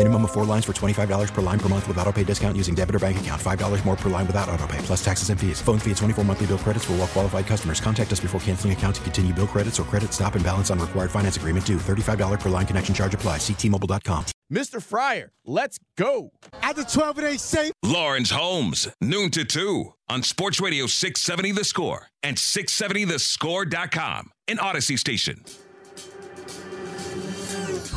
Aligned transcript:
Minimum 0.00 0.24
of 0.24 0.30
four 0.30 0.46
lines 0.46 0.64
for 0.64 0.72
$25 0.72 1.28
per 1.34 1.42
line 1.42 1.58
per 1.58 1.68
month 1.68 1.86
with 1.86 1.98
auto 1.98 2.10
pay 2.10 2.24
discount 2.24 2.56
using 2.56 2.74
debit 2.74 2.94
or 2.94 2.98
bank 2.98 3.20
account. 3.20 3.38
$5 3.38 3.84
more 3.84 3.96
per 3.96 4.08
line 4.08 4.26
without 4.26 4.48
auto 4.48 4.66
pay, 4.66 4.78
plus 4.78 5.04
taxes 5.04 5.28
and 5.28 5.38
fees. 5.38 5.60
Phone 5.60 5.78
fee 5.78 5.90
at 5.90 5.98
24 5.98 6.24
monthly 6.24 6.46
bill 6.46 6.56
credits 6.56 6.86
for 6.86 6.92
all 6.92 7.00
well 7.00 7.06
qualified 7.06 7.46
customers. 7.46 7.82
Contact 7.82 8.10
us 8.10 8.20
before 8.20 8.40
canceling 8.40 8.72
account 8.72 8.96
to 8.96 9.02
continue 9.02 9.34
bill 9.34 9.46
credits 9.46 9.78
or 9.78 9.82
credit 9.82 10.14
stop 10.14 10.36
and 10.36 10.44
balance 10.44 10.70
on 10.70 10.78
required 10.78 11.10
finance 11.10 11.36
agreement 11.36 11.66
due. 11.66 11.76
$35 11.76 12.40
per 12.40 12.48
line 12.48 12.64
connection 12.64 12.94
charge 12.94 13.12
apply. 13.12 13.36
Ctmobile.com. 13.36 14.24
Mr. 14.50 14.82
Fryer, 14.82 15.32
let's 15.44 15.78
go. 15.98 16.30
At 16.62 16.76
the 16.76 16.84
12 16.84 17.18
it 17.18 17.24
ain't 17.32 17.40
safe. 17.40 17.72
Lawrence 17.82 18.30
Holmes, 18.30 18.88
noon 19.02 19.30
to 19.32 19.44
2 19.44 19.92
on 20.08 20.22
Sports 20.22 20.62
Radio 20.62 20.86
670 20.86 21.52
The 21.52 21.64
Score 21.64 22.06
and 22.22 22.38
670thescore.com, 22.38 24.30
an 24.48 24.56
Audacy 24.56 24.98
station. 24.98 25.44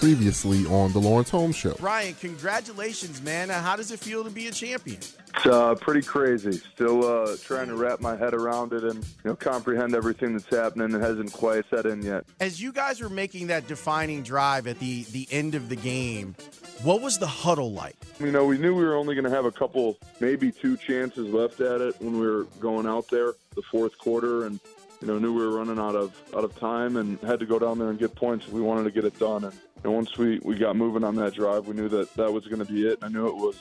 Previously 0.04 0.66
on 0.66 0.92
the 0.92 1.00
Lawrence 1.00 1.30
Holmes 1.30 1.56
Show. 1.56 1.78
Ryan, 1.80 2.14
congratulations, 2.16 3.22
man. 3.22 3.48
How 3.48 3.78
does 3.78 3.90
it 3.90 4.02
feel 4.02 4.26
to 4.26 4.30
be 4.30 4.50
a 4.50 4.52
champion? 4.52 4.98
It's 4.98 5.46
uh, 5.46 5.76
pretty 5.76 6.02
crazy. 6.02 6.52
Still 6.74 7.06
uh, 7.06 7.38
trying 7.42 7.70
to 7.70 7.76
wrap 7.78 8.02
my 8.02 8.18
head 8.18 8.34
around 8.34 8.74
it 8.74 8.84
and 8.84 8.96
you 8.96 9.12
know 9.24 9.36
comprehend 9.38 9.96
everything 9.96 10.34
that's 10.34 10.54
happening. 10.54 10.94
It 10.94 11.00
hasn't 11.00 11.32
quite 11.32 11.64
set 11.70 11.86
in 11.86 12.02
yet. 12.02 12.26
As 12.42 12.62
you 12.62 12.74
guys 12.74 13.00
were 13.00 13.08
making 13.08 13.48
that 13.48 13.66
defining 13.68 14.24
drive 14.24 14.68
at 14.68 14.78
the 14.80 15.04
the 15.04 15.26
end 15.32 15.56
of 15.56 15.70
the 15.70 15.78
game, 15.78 16.36
what 16.82 17.02
was 17.02 17.18
the 17.18 17.28
huddle 17.28 17.72
like? 17.72 17.96
You 18.20 18.34
know, 18.34 18.44
we 18.44 18.58
knew 18.58 18.76
we 18.76 18.84
were 18.84 18.96
only 18.96 19.16
going 19.16 19.24
to 19.24 19.32
have 19.32 19.46
a 19.46 19.54
couple, 19.54 19.98
maybe 20.20 20.52
two 20.52 20.76
chances 20.76 21.34
left 21.34 21.62
at 21.62 21.80
it 21.80 21.96
when 22.02 22.20
we 22.20 22.28
were 22.28 22.44
going 22.60 22.88
out 22.88 23.08
there 23.08 23.36
the 23.56 23.62
fourth 23.72 23.98
quarter, 23.98 24.48
and 24.48 24.60
you 25.04 25.12
know 25.12 25.20
knew 25.20 25.34
we 25.34 25.46
were 25.46 25.58
running 25.58 25.80
out 25.80 25.96
of 25.96 26.18
out 26.34 26.46
of 26.46 26.58
time 26.58 26.96
and 26.96 27.20
had 27.20 27.38
to 27.40 27.46
go 27.46 27.60
down 27.60 27.78
there 27.78 27.90
and 27.90 28.00
get 28.00 28.16
points 28.16 28.48
if 28.48 28.54
we 28.54 28.62
wanted 28.62 28.86
to 28.86 28.92
get 28.92 29.04
it 29.04 29.20
done. 29.20 29.44
And, 29.44 29.54
and 29.84 29.94
once 29.94 30.18
we 30.18 30.40
we 30.44 30.56
got 30.56 30.78
moving 30.78 31.04
on 31.04 31.16
that 31.18 31.34
drive, 31.34 31.68
we 31.68 31.76
knew 31.76 31.90
that 31.90 32.14
that 32.14 32.32
was 32.32 32.48
going 32.48 32.66
to 32.66 32.72
be 32.72 32.88
it. 32.88 33.00
I 33.02 33.10
knew 33.10 33.28
it 33.28 33.36
was 33.36 33.58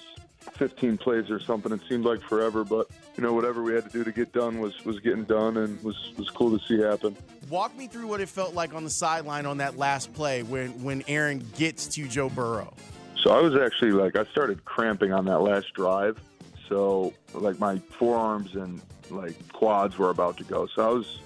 15 0.52 0.98
plays 0.98 1.30
or 1.30 1.40
something. 1.40 1.72
It 1.72 1.80
seemed 1.88 2.04
like 2.04 2.20
forever, 2.20 2.62
but 2.62 2.88
you 3.16 3.24
know 3.24 3.32
whatever 3.32 3.60
we 3.60 3.74
had 3.74 3.84
to 3.84 3.90
do 3.90 4.04
to 4.04 4.12
get 4.12 4.32
done 4.32 4.60
was 4.60 4.84
was 4.84 5.00
getting 5.00 5.24
done 5.24 5.56
and 5.56 5.82
was 5.82 6.12
was 6.16 6.30
cool 6.30 6.56
to 6.56 6.64
see 6.64 6.80
happen. 6.80 7.16
Walk 7.50 7.76
me 7.76 7.88
through 7.88 8.06
what 8.06 8.20
it 8.20 8.28
felt 8.28 8.54
like 8.54 8.72
on 8.72 8.84
the 8.84 8.90
sideline 8.90 9.44
on 9.44 9.56
that 9.58 9.76
last 9.76 10.14
play 10.14 10.44
when 10.44 10.70
when 10.84 11.02
Aaron 11.08 11.44
gets 11.56 11.88
to 11.88 12.06
Joe 12.06 12.28
Burrow. 12.28 12.72
So 13.20 13.32
I 13.32 13.40
was 13.40 13.56
actually 13.56 13.92
like 13.92 14.14
I 14.14 14.24
started 14.26 14.64
cramping 14.64 15.12
on 15.12 15.24
that 15.24 15.40
last 15.40 15.74
drive. 15.74 16.20
So 16.68 17.12
like 17.34 17.58
my 17.58 17.78
forearms 17.78 18.54
and 18.54 18.80
like 19.10 19.34
quads 19.52 19.98
were 19.98 20.10
about 20.10 20.36
to 20.38 20.44
go. 20.44 20.66
So 20.66 20.88
I 20.88 20.92
was 20.92 21.18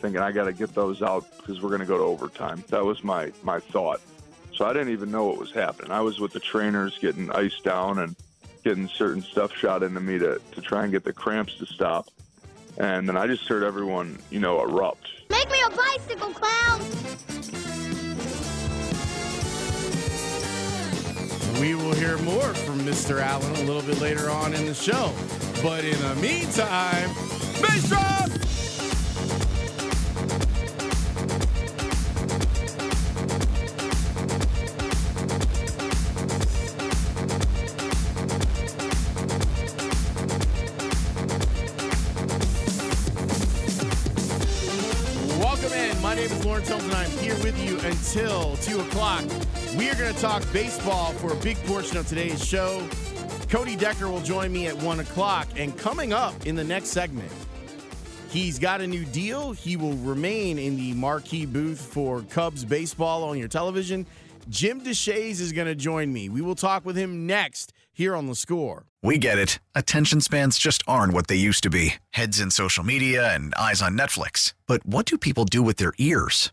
thinking 0.00 0.20
I 0.20 0.32
got 0.32 0.44
to 0.44 0.52
get 0.52 0.74
those 0.74 1.02
out 1.02 1.24
because 1.36 1.60
we're 1.60 1.68
going 1.68 1.80
to 1.80 1.86
go 1.86 1.98
to 1.98 2.04
overtime. 2.04 2.64
That 2.68 2.84
was 2.84 3.04
my 3.04 3.32
my 3.42 3.60
thought. 3.60 4.00
So 4.54 4.66
I 4.66 4.72
didn't 4.72 4.90
even 4.90 5.10
know 5.10 5.24
what 5.26 5.38
was 5.38 5.52
happening. 5.52 5.90
I 5.90 6.00
was 6.00 6.18
with 6.18 6.32
the 6.32 6.40
trainers 6.40 6.98
getting 6.98 7.30
iced 7.30 7.64
down 7.64 7.98
and 7.98 8.16
getting 8.64 8.88
certain 8.88 9.22
stuff 9.22 9.54
shot 9.54 9.82
into 9.82 10.00
me 10.00 10.18
to, 10.18 10.40
to 10.52 10.60
try 10.60 10.82
and 10.82 10.92
get 10.92 11.04
the 11.04 11.12
cramps 11.12 11.56
to 11.58 11.66
stop. 11.66 12.08
And 12.78 13.08
then 13.08 13.16
I 13.16 13.26
just 13.26 13.46
heard 13.48 13.62
everyone, 13.62 14.18
you 14.30 14.38
know, 14.38 14.60
erupt. 14.60 15.08
Make 15.30 15.50
me 15.50 15.58
a 15.66 15.70
bicycle 15.70 16.32
clown! 16.32 16.80
We 21.60 21.74
will 21.74 21.94
hear 21.94 22.16
more 22.18 22.54
from 22.54 22.80
Mr. 22.80 23.20
Allen 23.20 23.54
a 23.56 23.64
little 23.64 23.82
bit 23.82 24.00
later 24.00 24.30
on 24.30 24.54
in 24.54 24.66
the 24.66 24.74
show. 24.74 25.12
But 25.62 25.84
in 25.84 25.98
the 26.00 26.14
meantime, 26.16 27.10
bass 27.60 27.92
Holmes, 46.70 46.84
and 46.84 46.94
I'm 46.94 47.10
here 47.18 47.34
with 47.42 47.58
you 47.64 47.78
until 47.80 48.56
2 48.58 48.80
o'clock. 48.80 49.24
We 49.76 49.90
are 49.90 49.94
going 49.96 50.14
to 50.14 50.20
talk 50.20 50.44
baseball 50.52 51.12
for 51.14 51.32
a 51.32 51.36
big 51.36 51.56
portion 51.64 51.96
of 51.96 52.06
today's 52.06 52.44
show. 52.44 52.86
Cody 53.48 53.74
Decker 53.74 54.08
will 54.08 54.20
join 54.20 54.52
me 54.52 54.68
at 54.68 54.76
1 54.76 55.00
o'clock. 55.00 55.48
And 55.56 55.76
coming 55.76 56.12
up 56.12 56.46
in 56.46 56.54
the 56.54 56.62
next 56.62 56.88
segment, 56.88 57.32
he's 58.28 58.58
got 58.58 58.80
a 58.80 58.86
new 58.86 59.04
deal. 59.04 59.52
He 59.52 59.76
will 59.76 59.94
remain 59.94 60.58
in 60.58 60.76
the 60.76 60.92
marquee 60.94 61.44
booth 61.44 61.80
for 61.80 62.22
Cubs 62.22 62.64
baseball 62.64 63.24
on 63.24 63.36
your 63.36 63.48
television. 63.48 64.06
Jim 64.48 64.80
Deshaies 64.80 65.40
is 65.40 65.52
going 65.52 65.66
to 65.66 65.74
join 65.74 66.12
me. 66.12 66.28
We 66.28 66.40
will 66.40 66.54
talk 66.54 66.84
with 66.84 66.96
him 66.96 67.26
next 67.26 67.72
here 67.92 68.14
on 68.14 68.26
The 68.26 68.34
Score. 68.34 68.86
We 69.02 69.18
get 69.18 69.38
it. 69.38 69.58
Attention 69.74 70.20
spans 70.20 70.58
just 70.58 70.82
aren't 70.86 71.12
what 71.14 71.26
they 71.26 71.36
used 71.36 71.62
to 71.64 71.70
be 71.70 71.94
heads 72.10 72.38
in 72.38 72.50
social 72.50 72.84
media 72.84 73.34
and 73.34 73.54
eyes 73.54 73.82
on 73.82 73.98
Netflix. 73.98 74.54
But 74.66 74.86
what 74.86 75.06
do 75.06 75.18
people 75.18 75.44
do 75.44 75.62
with 75.62 75.76
their 75.76 75.92
ears? 75.98 76.52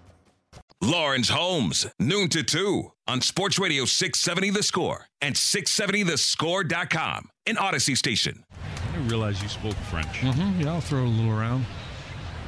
Lawrence 0.83 1.29
Holmes, 1.29 1.85
noon 1.99 2.27
to 2.29 2.41
2 2.41 2.91
on 3.07 3.21
Sports 3.21 3.59
Radio 3.59 3.85
670 3.85 4.49
The 4.49 4.63
Score 4.63 5.05
and 5.21 5.35
670thescore.com, 5.35 7.29
an 7.45 7.55
Audacy 7.55 7.95
station. 7.95 8.43
I 8.51 8.91
didn't 8.93 9.07
realize 9.07 9.43
you 9.43 9.47
spoke 9.47 9.75
French. 9.75 10.07
Mm-hmm, 10.07 10.61
yeah, 10.61 10.73
I'll 10.73 10.81
throw 10.81 11.03
a 11.03 11.05
little 11.05 11.31
around. 11.31 11.67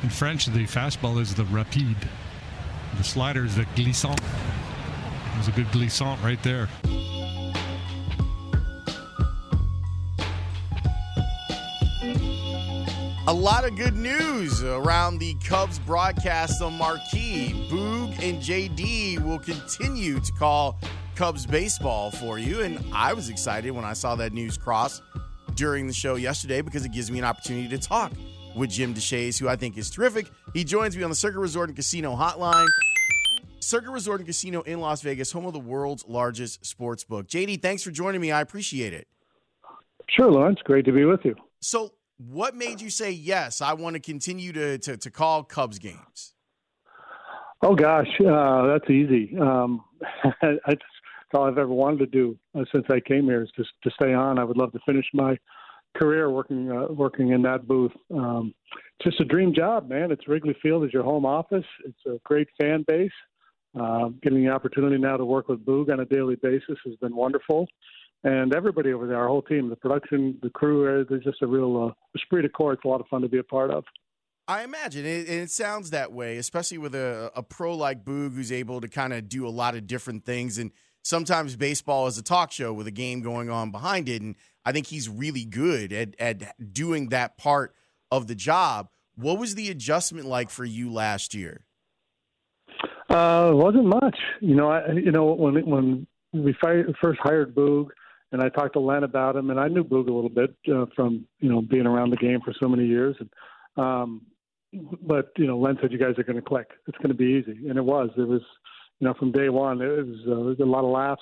In 0.02 0.10
French, 0.10 0.48
the 0.48 0.66
fastball 0.66 1.22
is 1.22 1.36
the 1.36 1.46
rapide. 1.46 2.10
The 2.98 3.04
slider 3.04 3.46
is 3.46 3.56
the 3.56 3.68
glissant. 3.76 4.20
There's 5.36 5.48
a 5.48 5.52
good 5.52 5.72
glissant 5.72 6.20
right 6.24 6.42
there. 6.42 6.70
A 13.26 13.34
lot 13.34 13.64
of 13.64 13.78
good 13.78 13.96
news 13.96 14.62
around 14.62 15.18
the 15.18 15.34
Cubs 15.36 15.80
broadcast 15.80 16.62
on 16.62 16.78
Marquee. 16.78 17.54
Boog 17.72 18.12
and 18.22 18.42
JD 18.44 19.24
will 19.24 19.40
continue 19.40 20.20
to 20.20 20.32
call 20.34 20.78
Cubs 21.16 21.46
baseball 21.46 22.12
for 22.12 22.38
you. 22.38 22.64
And 22.64 22.84
I 22.92 23.14
was 23.14 23.30
excited 23.30 23.72
when 23.72 23.86
I 23.86 23.94
saw 23.94 24.16
that 24.16 24.34
news 24.34 24.58
cross 24.58 25.02
during 25.56 25.88
the 25.88 25.94
show 25.94 26.16
yesterday 26.16 26.60
because 26.60 26.84
it 26.84 26.92
gives 26.92 27.10
me 27.10 27.20
an 27.20 27.24
opportunity 27.24 27.70
to 27.70 27.78
talk 27.78 28.12
with 28.58 28.70
Jim 28.70 28.94
Deshaies, 28.94 29.40
who 29.40 29.48
I 29.48 29.56
think 29.56 29.78
is 29.78 29.90
terrific. 29.90 30.30
He 30.54 30.66
joins 30.66 30.98
me 30.98 31.04
on 31.04 31.10
the 31.10 31.16
Circa 31.16 31.40
Resort 31.40 31.70
and 31.70 31.78
Casino 31.78 32.18
Hotline. 32.18 32.68
Circa 33.62 33.90
Resort 33.90 34.20
and 34.20 34.28
Casino 34.28 34.64
in 34.64 34.82
Las 34.82 35.02
Vegas, 35.02 35.32
home 35.32 35.46
of 35.46 35.54
the 35.54 35.60
world's 35.62 36.06
largest 36.10 36.66
sports 36.66 37.06
book. 37.06 37.28
JD, 37.28 37.62
thanks 37.62 37.84
for 37.84 37.92
joining 37.92 38.20
me. 38.20 38.34
I 38.34 38.42
appreciate 38.42 38.92
it. 38.92 39.08
Sure, 40.10 40.30
Lawrence. 40.30 40.60
Great 40.66 40.84
to 40.84 40.92
be 40.92 41.06
with 41.06 41.22
you. 41.24 41.36
So, 41.62 41.94
what 42.30 42.56
made 42.56 42.82
you 42.82 42.90
say 42.90 43.12
yes? 43.12 43.62
I 43.62 43.74
want 43.74 43.96
to 43.96 44.00
continue 44.00 44.52
to 44.54 44.78
to, 44.80 44.98
to 44.98 45.12
call 45.12 45.44
Cubs 45.44 45.80
games. 45.80 46.34
Oh 47.62 47.76
gosh, 47.76 48.10
uh, 48.20 48.68
that's 48.68 48.90
easy. 48.90 49.38
Um, 49.40 49.84
that's 50.42 50.82
all 51.34 51.46
I've 51.46 51.58
ever 51.58 51.74
wanted 51.74 52.00
to 52.00 52.06
do 52.06 52.38
uh, 52.56 52.64
since 52.72 52.86
I 52.92 53.00
came 53.00 53.24
here 53.24 53.42
is 53.42 53.50
just 53.56 53.70
to 53.84 53.92
stay 53.92 54.14
on. 54.14 54.38
I 54.38 54.44
would 54.44 54.58
love 54.58 54.72
to 54.74 54.80
finish 54.86 55.06
my 55.14 55.38
career 55.96 56.30
working 56.30 56.72
uh, 56.72 56.92
working 56.92 57.32
in 57.32 57.42
that 57.44 57.68
booth. 57.68 57.92
Um, 58.14 58.54
just 59.04 59.20
a 59.20 59.26
dream 59.26 59.54
job, 59.54 59.90
man. 59.90 60.12
It's 60.12 60.28
Wrigley 60.28 60.56
Field 60.62 60.86
is 60.86 60.94
your 60.94 61.04
home 61.04 61.26
office. 61.26 61.66
It's 61.86 62.06
a 62.06 62.20
great 62.24 62.48
fan 62.60 62.84
base. 62.88 63.12
Uh, 63.80 64.10
getting 64.22 64.44
the 64.46 64.52
opportunity 64.52 64.98
now 64.98 65.18
to 65.18 65.26
work 65.26 65.48
with 65.48 65.66
Boog 65.66 65.92
on 65.92 66.00
a 66.00 66.06
daily 66.06 66.36
basis 66.36 66.78
has 66.86 66.96
been 66.98 67.16
wonderful. 67.16 67.68
And 68.24 68.56
everybody 68.56 68.94
over 68.94 69.06
there, 69.06 69.18
our 69.18 69.28
whole 69.28 69.42
team, 69.42 69.70
the 69.70 69.76
production, 69.76 70.38
the 70.42 70.50
crew, 70.50 71.02
uh, 71.02 71.04
there's 71.10 71.24
just 71.24 71.42
a 71.42 71.48
real 71.48 71.90
uh, 71.90 71.94
esprit 72.16 72.44
de 72.44 72.50
corps. 72.50 72.74
It's 72.74 72.86
a 72.86 72.88
lot 72.88 73.02
of 73.02 73.08
fun 73.08 73.22
to 73.22 73.28
be 73.28 73.38
a 73.38 73.44
part 73.44 73.70
of. 73.70 73.84
I 74.48 74.64
imagine 74.64 75.06
it, 75.06 75.30
it 75.30 75.52
sounds 75.52 75.92
that 75.92 76.12
way, 76.12 76.38
especially 76.38 76.78
with 76.78 76.96
a, 76.96 77.32
a 77.36 77.44
pro 77.44 77.76
like 77.76 78.04
Boog 78.04 78.36
who's 78.36 78.52
able 78.52 78.82
to 78.82 78.88
kind 78.88 79.14
of 79.14 79.30
do 79.30 79.48
a 79.48 79.50
lot 79.50 79.76
of 79.76 79.88
different 79.88 80.26
things. 80.26 80.58
And 80.58 80.72
sometimes 81.02 81.56
baseball 81.56 82.08
is 82.08 82.18
a 82.18 82.24
talk 82.24 82.52
show 82.52 82.74
with 82.74 82.88
a 82.88 82.92
game 82.92 83.22
going 83.22 83.50
on 83.50 83.72
behind 83.72 84.10
it. 84.10 84.22
And 84.22 84.36
I 84.66 84.72
think 84.72 84.88
he's 84.88 85.10
really 85.10 85.46
good 85.46 85.92
at, 85.94 86.16
at 86.20 86.74
doing 86.74 87.10
that 87.10 87.38
part 87.38 87.74
of 88.12 88.28
the 88.28 88.36
job. 88.36 88.90
What 89.16 89.38
was 89.38 89.56
the 89.56 89.70
adjustment 89.70 90.28
like 90.28 90.50
for 90.50 90.66
you 90.66 90.92
last 90.92 91.34
year? 91.34 91.66
Uh, 93.10 93.52
wasn't 93.54 93.86
much. 93.86 94.18
You 94.42 94.56
know, 94.56 94.70
I, 94.70 94.92
you 94.94 95.12
know 95.12 95.34
when 95.34 95.56
when 95.70 96.08
we 96.34 96.56
first 96.60 97.20
hired 97.22 97.54
Boog, 97.54 97.90
and 98.34 98.42
I 98.42 98.50
talked 98.50 98.74
to 98.74 98.80
Len 98.80 99.04
about 99.04 99.36
him, 99.36 99.52
and 99.52 99.60
I 99.60 99.68
knew 99.68 99.84
Boog 99.84 100.10
a 100.10 100.14
little 100.14 100.28
bit 100.28 100.56
uh, 100.68 100.86
from 100.96 101.26
you 101.40 101.50
know 101.50 101.62
being 101.62 101.86
around 101.86 102.10
the 102.10 102.18
game 102.18 102.42
for 102.44 102.54
so 102.60 102.68
many 102.68 102.86
years. 102.86 103.16
And, 103.20 103.30
um, 103.78 104.22
but 105.02 105.32
you 105.38 105.46
know, 105.46 105.58
Len 105.58 105.78
said 105.80 105.92
you 105.92 106.00
guys 106.00 106.18
are 106.18 106.24
going 106.24 106.36
to 106.36 106.42
click. 106.42 106.72
It's 106.88 106.98
going 106.98 107.10
to 107.10 107.16
be 107.16 107.26
easy, 107.26 107.70
and 107.70 107.78
it 107.78 107.86
was. 107.86 108.10
It 108.18 108.28
was, 108.28 108.42
you 109.00 109.08
know, 109.08 109.14
from 109.14 109.32
day 109.32 109.50
one. 109.50 109.82
It 109.82 109.88
was, 109.88 110.18
uh, 110.28 110.32
it 110.32 110.44
was 110.44 110.60
a 110.60 110.66
lot 110.66 110.84
of 110.84 110.90
laughs, 110.90 111.22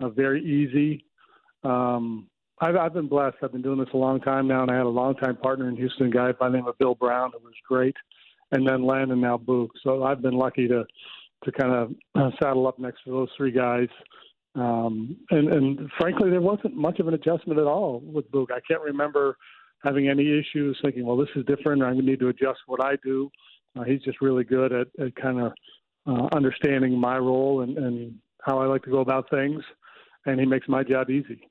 uh, 0.00 0.08
very 0.10 0.42
easy. 0.44 1.04
Um, 1.64 2.28
I've, 2.60 2.76
I've 2.76 2.94
been 2.94 3.08
blessed. 3.08 3.38
I've 3.42 3.50
been 3.50 3.62
doing 3.62 3.80
this 3.80 3.92
a 3.92 3.98
long 3.98 4.20
time 4.20 4.46
now, 4.46 4.62
and 4.62 4.70
I 4.70 4.76
had 4.76 4.86
a 4.86 4.88
long 4.88 5.16
time 5.16 5.36
partner 5.36 5.68
in 5.68 5.76
Houston, 5.76 6.08
guy 6.08 6.30
by 6.32 6.48
the 6.48 6.56
name 6.56 6.68
of 6.68 6.78
Bill 6.78 6.94
Brown, 6.94 7.32
who 7.32 7.44
was 7.44 7.54
great, 7.68 7.96
and 8.52 8.66
then 8.66 8.86
Len 8.86 9.10
and 9.10 9.20
now 9.20 9.38
Boog. 9.38 9.70
So 9.82 10.04
I've 10.04 10.22
been 10.22 10.38
lucky 10.38 10.68
to 10.68 10.84
to 11.42 11.52
kind 11.52 11.74
of 11.74 11.94
uh, 12.14 12.30
saddle 12.40 12.68
up 12.68 12.78
next 12.78 13.02
to 13.04 13.10
those 13.10 13.28
three 13.36 13.50
guys. 13.50 13.88
Um, 14.54 15.16
and, 15.30 15.52
and 15.52 15.90
frankly, 15.98 16.30
there 16.30 16.40
wasn't 16.40 16.76
much 16.76 17.00
of 17.00 17.08
an 17.08 17.14
adjustment 17.14 17.58
at 17.58 17.66
all 17.66 18.00
with 18.04 18.30
Boog. 18.30 18.52
I 18.52 18.60
can't 18.68 18.82
remember 18.82 19.36
having 19.82 20.08
any 20.08 20.38
issues 20.38 20.78
thinking, 20.82 21.04
well, 21.04 21.16
this 21.16 21.28
is 21.36 21.44
different. 21.46 21.82
I 21.82 21.92
need 21.92 22.20
to 22.20 22.28
adjust 22.28 22.60
what 22.66 22.84
I 22.84 22.96
do. 23.02 23.30
Uh, 23.76 23.82
he's 23.82 24.02
just 24.02 24.20
really 24.20 24.44
good 24.44 24.72
at, 24.72 24.86
at 25.00 25.14
kind 25.16 25.40
of 25.40 25.52
uh, 26.06 26.28
understanding 26.34 26.98
my 26.98 27.18
role 27.18 27.62
and, 27.62 27.76
and 27.76 28.14
how 28.42 28.60
I 28.60 28.66
like 28.66 28.82
to 28.84 28.90
go 28.90 29.00
about 29.00 29.28
things, 29.30 29.62
and 30.26 30.38
he 30.38 30.46
makes 30.46 30.68
my 30.68 30.84
job 30.84 31.10
easy. 31.10 31.48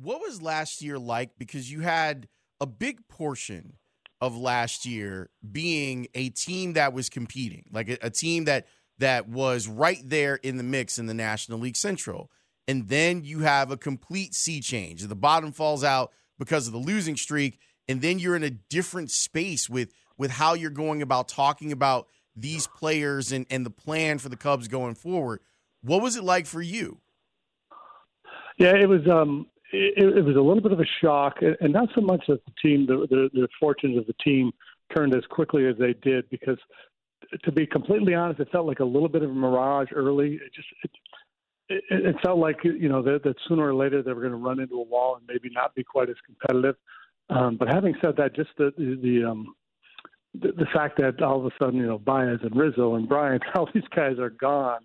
What 0.00 0.20
was 0.20 0.40
last 0.40 0.82
year 0.82 0.98
like? 0.98 1.30
Because 1.38 1.70
you 1.70 1.80
had 1.80 2.28
a 2.60 2.66
big 2.66 3.08
portion 3.08 3.74
of 4.20 4.36
last 4.36 4.86
year 4.86 5.30
being 5.50 6.06
a 6.14 6.28
team 6.28 6.74
that 6.74 6.92
was 6.92 7.08
competing, 7.08 7.64
like 7.72 7.88
a, 7.88 7.98
a 8.02 8.10
team 8.10 8.44
that 8.44 8.66
that 9.02 9.28
was 9.28 9.68
right 9.68 10.00
there 10.04 10.36
in 10.36 10.56
the 10.56 10.62
mix 10.62 10.98
in 10.98 11.06
the 11.06 11.14
National 11.14 11.58
League 11.58 11.76
Central. 11.76 12.30
And 12.68 12.88
then 12.88 13.24
you 13.24 13.40
have 13.40 13.70
a 13.70 13.76
complete 13.76 14.34
sea 14.34 14.60
change. 14.60 15.02
The 15.02 15.16
bottom 15.16 15.50
falls 15.50 15.82
out 15.82 16.12
because 16.38 16.68
of 16.68 16.72
the 16.72 16.78
losing 16.78 17.16
streak, 17.16 17.58
and 17.88 18.00
then 18.00 18.18
you're 18.18 18.36
in 18.36 18.44
a 18.44 18.50
different 18.50 19.10
space 19.10 19.68
with 19.68 19.92
with 20.16 20.30
how 20.30 20.54
you're 20.54 20.70
going 20.70 21.02
about 21.02 21.28
talking 21.28 21.72
about 21.72 22.06
these 22.36 22.68
players 22.68 23.32
and, 23.32 23.46
and 23.50 23.66
the 23.66 23.70
plan 23.70 24.18
for 24.18 24.28
the 24.28 24.36
Cubs 24.36 24.68
going 24.68 24.94
forward. 24.94 25.40
What 25.82 26.00
was 26.00 26.16
it 26.16 26.22
like 26.22 26.46
for 26.46 26.62
you? 26.62 27.00
Yeah, 28.58 28.76
it 28.76 28.88
was 28.88 29.06
um 29.08 29.46
it, 29.72 30.16
it 30.16 30.24
was 30.24 30.36
a 30.36 30.40
little 30.40 30.62
bit 30.62 30.72
of 30.72 30.80
a 30.80 30.86
shock, 31.00 31.38
and 31.42 31.72
not 31.72 31.88
so 31.94 32.00
much 32.00 32.24
that 32.28 32.44
the 32.44 32.52
team, 32.62 32.86
the, 32.86 33.06
the, 33.10 33.30
the 33.32 33.48
fortunes 33.58 33.98
of 33.98 34.06
the 34.06 34.14
team 34.24 34.52
turned 34.94 35.14
as 35.14 35.24
quickly 35.30 35.66
as 35.66 35.76
they 35.78 35.94
did, 35.94 36.28
because 36.30 36.58
to 37.44 37.52
be 37.52 37.66
completely 37.66 38.14
honest, 38.14 38.40
it 38.40 38.48
felt 38.50 38.66
like 38.66 38.80
a 38.80 38.84
little 38.84 39.08
bit 39.08 39.22
of 39.22 39.30
a 39.30 39.34
mirage 39.34 39.88
early. 39.94 40.34
It 40.34 40.52
just 40.54 40.68
it, 40.84 40.90
it, 41.68 42.06
it 42.06 42.16
felt 42.22 42.38
like 42.38 42.56
you 42.64 42.88
know 42.88 43.02
that, 43.02 43.22
that 43.24 43.36
sooner 43.48 43.66
or 43.66 43.74
later 43.74 44.02
they 44.02 44.12
were 44.12 44.20
going 44.20 44.32
to 44.32 44.38
run 44.38 44.60
into 44.60 44.74
a 44.76 44.82
wall 44.82 45.16
and 45.16 45.26
maybe 45.26 45.52
not 45.52 45.74
be 45.74 45.84
quite 45.84 46.10
as 46.10 46.16
competitive. 46.26 46.76
Um, 47.30 47.56
but 47.56 47.68
having 47.68 47.94
said 48.00 48.16
that, 48.16 48.34
just 48.34 48.50
the 48.58 48.72
the, 48.76 48.98
the 49.02 49.30
um, 49.30 49.54
the, 50.34 50.52
the 50.52 50.66
fact 50.72 50.98
that 50.98 51.22
all 51.22 51.38
of 51.38 51.46
a 51.46 51.50
sudden 51.58 51.78
you 51.78 51.86
know 51.86 51.98
Baez 51.98 52.38
and 52.42 52.56
Rizzo 52.56 52.94
and 52.94 53.08
Bryant, 53.08 53.42
all 53.54 53.68
these 53.72 53.84
guys 53.94 54.18
are 54.18 54.30
gone, 54.30 54.82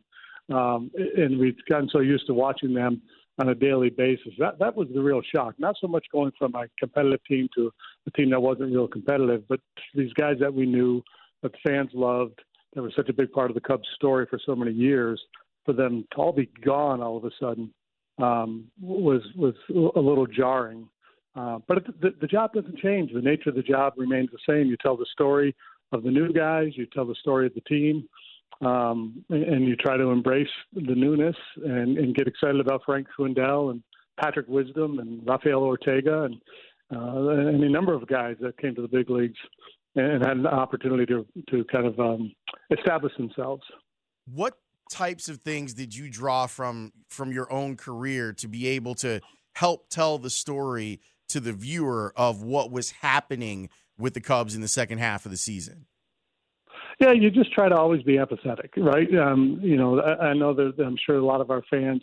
um, 0.54 0.92
and 1.16 1.40
we've 1.40 1.58
gotten 1.70 1.90
so 1.92 2.00
used 2.00 2.28
to 2.28 2.34
watching 2.34 2.74
them 2.74 3.02
on 3.40 3.50
a 3.50 3.56
daily 3.56 3.90
basis. 3.90 4.34
That 4.40 4.60
that 4.60 4.76
was 4.76 4.88
the 4.94 5.02
real 5.02 5.22
shock. 5.36 5.56
Not 5.58 5.76
so 5.80 5.88
much 5.88 6.06
going 6.12 6.32
from 6.38 6.56
a 6.56 6.66
competitive 6.80 7.24
team 7.26 7.50
to 7.56 7.72
a 8.08 8.12
team 8.12 8.30
that 8.32 8.40
wasn't 8.40 8.74
real 8.74 8.88
competitive, 8.88 9.48
but 9.48 9.60
these 9.94 10.14
guys 10.14 10.38
that 10.40 10.54
we 10.54 10.66
knew 10.66 11.04
that 11.44 11.52
fans 11.66 11.90
loved, 11.94 12.40
that 12.74 12.82
was 12.82 12.94
such 12.96 13.10
a 13.10 13.14
big 13.14 13.32
part 13.32 13.50
of 13.50 13.56
the 13.56 13.62
Cubs 13.62 13.88
story 13.96 14.26
for 14.30 14.40
so 14.46 14.56
many 14.56 14.72
years, 14.72 15.22
for 15.66 15.74
them 15.74 16.06
to 16.12 16.18
all 16.18 16.32
be 16.32 16.50
gone 16.64 17.02
all 17.02 17.18
of 17.18 17.26
a 17.26 17.32
sudden 17.40 17.72
um, 18.20 18.66
was 18.82 19.22
was 19.36 19.54
a 19.70 20.00
little 20.00 20.28
jarring. 20.28 20.88
Uh, 21.36 21.60
but 21.68 21.86
the, 22.02 22.16
the 22.20 22.28
job 22.28 22.52
doesn't 22.54 22.80
change. 22.80 23.12
The 23.14 23.22
nature 23.22 23.50
of 23.50 23.56
the 23.56 23.62
job 23.62 23.94
remains 23.96 24.30
the 24.32 24.40
same. 24.50 24.68
You 24.68 24.78
tell 24.82 24.98
the 24.98 25.06
story 25.12 25.56
of 25.92 26.04
the 26.04 26.10
new 26.10 26.34
guys. 26.34 26.70
You 26.76 26.88
tell 26.88 27.06
the 27.06 27.16
story 27.16 27.46
of 27.46 27.54
the 27.54 27.62
team, 27.62 28.08
um, 28.62 29.24
and, 29.30 29.44
and 29.44 29.68
you 29.68 29.76
try 29.76 29.98
to 29.98 30.10
embrace 30.10 30.48
the 30.74 30.96
newness 30.96 31.36
and, 31.64 31.98
and 31.98 32.16
get 32.16 32.28
excited 32.28 32.60
about 32.60 32.82
Frank 32.86 33.08
Schwindel 33.18 33.72
and 33.72 33.84
Patrick 34.20 34.48
Wisdom 34.48 34.98
and 35.00 35.22
Rafael 35.28 35.60
Ortega 35.60 36.24
and 36.24 36.42
uh, 36.96 37.30
any 37.50 37.70
number 37.70 37.94
of 37.94 38.08
guys 38.08 38.38
that 38.42 38.58
came 38.58 38.74
to 38.74 38.82
the 38.82 38.88
big 38.88 39.10
leagues 39.10 39.38
and 39.98 40.24
had 40.24 40.38
an 40.38 40.48
opportunity 40.48 41.06
to 41.06 41.26
to 41.50 41.64
kind 41.66 41.86
of 41.86 42.00
um, 42.00 42.32
establish 42.72 43.14
themselves. 43.18 43.64
What 44.32 44.58
types 44.90 45.28
of 45.28 45.40
things 45.40 45.74
did 45.74 45.96
you 45.96 46.10
draw 46.10 46.48
from 46.48 46.94
from 47.10 47.32
your 47.32 47.52
own 47.52 47.76
career 47.76 48.34
to 48.34 48.48
be 48.48 48.68
able 48.68 48.96
to 48.96 49.22
help 49.54 49.90
tell 49.90 50.18
the 50.18 50.30
story 50.30 51.02
to 51.30 51.40
the 51.40 51.54
viewer 51.54 52.14
of 52.16 52.44
what 52.44 52.72
was 52.72 52.92
happening 52.92 53.70
with 53.98 54.14
the 54.14 54.22
Cubs 54.22 54.56
in 54.56 54.62
the 54.62 54.68
second 54.68 55.00
half 55.00 55.26
of 55.26 55.32
the 55.32 55.38
season? 55.38 55.88
Yeah, 57.00 57.12
you 57.12 57.30
just 57.30 57.54
try 57.54 57.70
to 57.70 57.76
always 57.76 58.02
be 58.04 58.18
empathetic, 58.18 58.70
right? 58.78 59.08
Um, 59.16 59.60
you 59.62 59.76
know, 59.76 60.00
I, 60.00 60.30
I 60.30 60.34
know 60.34 60.54
that 60.54 60.74
I'm 60.84 60.98
sure 61.06 61.18
a 61.18 61.26
lot 61.26 61.42
of 61.42 61.52
our 61.52 61.64
fans 61.70 62.02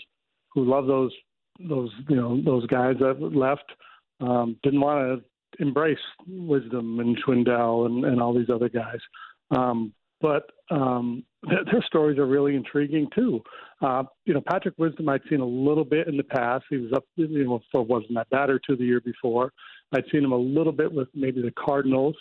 who 0.52 0.64
love 0.64 0.86
those 0.86 1.12
those 1.60 1.90
you 2.08 2.16
know 2.16 2.40
those 2.44 2.66
guys 2.66 2.96
that 3.00 3.20
left 3.20 3.72
um, 4.20 4.56
didn't 4.62 4.80
want 4.80 5.20
to 5.20 5.24
embrace 5.58 5.98
Wisdom 6.26 7.00
and 7.00 7.16
Schwindel 7.22 7.86
and, 7.86 8.04
and 8.04 8.20
all 8.20 8.34
these 8.34 8.50
other 8.50 8.68
guys. 8.68 9.00
Um, 9.50 9.92
but 10.20 10.50
um, 10.70 11.24
their, 11.42 11.64
their 11.64 11.82
stories 11.86 12.18
are 12.18 12.26
really 12.26 12.56
intriguing 12.56 13.08
too. 13.14 13.42
Uh, 13.82 14.04
you 14.24 14.32
know, 14.32 14.42
Patrick 14.48 14.74
Wisdom 14.78 15.08
I'd 15.08 15.20
seen 15.28 15.40
a 15.40 15.46
little 15.46 15.84
bit 15.84 16.08
in 16.08 16.16
the 16.16 16.24
past. 16.24 16.64
He 16.70 16.78
was 16.78 16.92
up, 16.94 17.04
you 17.16 17.44
know, 17.44 17.60
for 17.70 17.82
wasn't 17.82 18.14
that 18.14 18.30
bad 18.30 18.50
or 18.50 18.58
two 18.58 18.76
the 18.76 18.84
year 18.84 19.00
before. 19.00 19.52
I'd 19.92 20.04
seen 20.10 20.24
him 20.24 20.32
a 20.32 20.36
little 20.36 20.72
bit 20.72 20.92
with 20.92 21.08
maybe 21.14 21.42
the 21.42 21.52
Cardinals. 21.52 22.16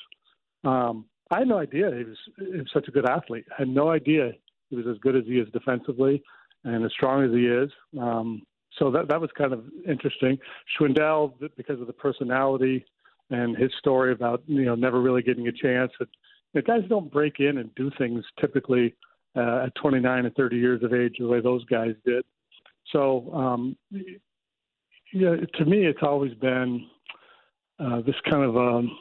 Um, 0.64 1.06
I 1.32 1.40
had 1.40 1.48
no 1.48 1.58
idea 1.58 1.92
he 1.96 2.04
was, 2.04 2.18
he 2.38 2.58
was 2.58 2.70
such 2.74 2.88
a 2.88 2.92
good 2.92 3.10
athlete. 3.10 3.46
I 3.52 3.62
had 3.62 3.70
no 3.70 3.90
idea 3.90 4.34
he 4.70 4.76
was 4.76 4.86
as 4.88 4.98
good 5.00 5.16
as 5.16 5.24
he 5.26 5.40
is 5.40 5.48
defensively 5.52 6.22
and 6.64 6.84
as 6.86 6.92
strong 6.92 7.24
as 7.24 7.32
he 7.32 7.46
is. 7.46 7.70
Um, 8.00 8.44
so 8.80 8.92
that 8.92 9.08
that 9.10 9.22
was 9.22 9.30
kind 9.38 9.54
of 9.54 9.66
interesting. 9.88 10.38
Schwindel, 10.78 11.34
because 11.56 11.80
of 11.80 11.88
the 11.88 11.94
personality 11.94 12.86
and 13.34 13.58
his 13.58 13.72
story 13.80 14.12
about 14.12 14.44
you 14.46 14.66
know 14.66 14.76
never 14.76 15.02
really 15.02 15.22
getting 15.22 15.48
a 15.48 15.52
chance. 15.52 15.92
And, 16.00 16.08
you 16.54 16.62
know, 16.62 16.66
guys 16.66 16.88
don't 16.88 17.12
break 17.12 17.40
in 17.40 17.58
and 17.58 17.74
do 17.76 17.92
things 17.98 18.24
typically 18.40 18.96
uh, 19.36 19.66
at 19.66 19.76
29 19.76 20.26
and 20.26 20.36
30 20.36 20.58
years 20.58 20.84
of 20.84 20.94
age 20.94 21.16
the 21.20 21.28
way 21.28 21.42
those 21.42 21.66
guys 21.66 21.96
did. 22.06 22.24
So, 22.92 23.34
um, 23.34 23.76
yeah, 25.12 25.36
to 25.56 25.66
me, 25.66 25.86
it's 25.86 26.04
always 26.04 26.34
been 26.36 26.86
uh, 27.80 28.02
this 28.02 28.16
kind 28.30 28.44
of 28.44 28.56
um, 28.56 28.96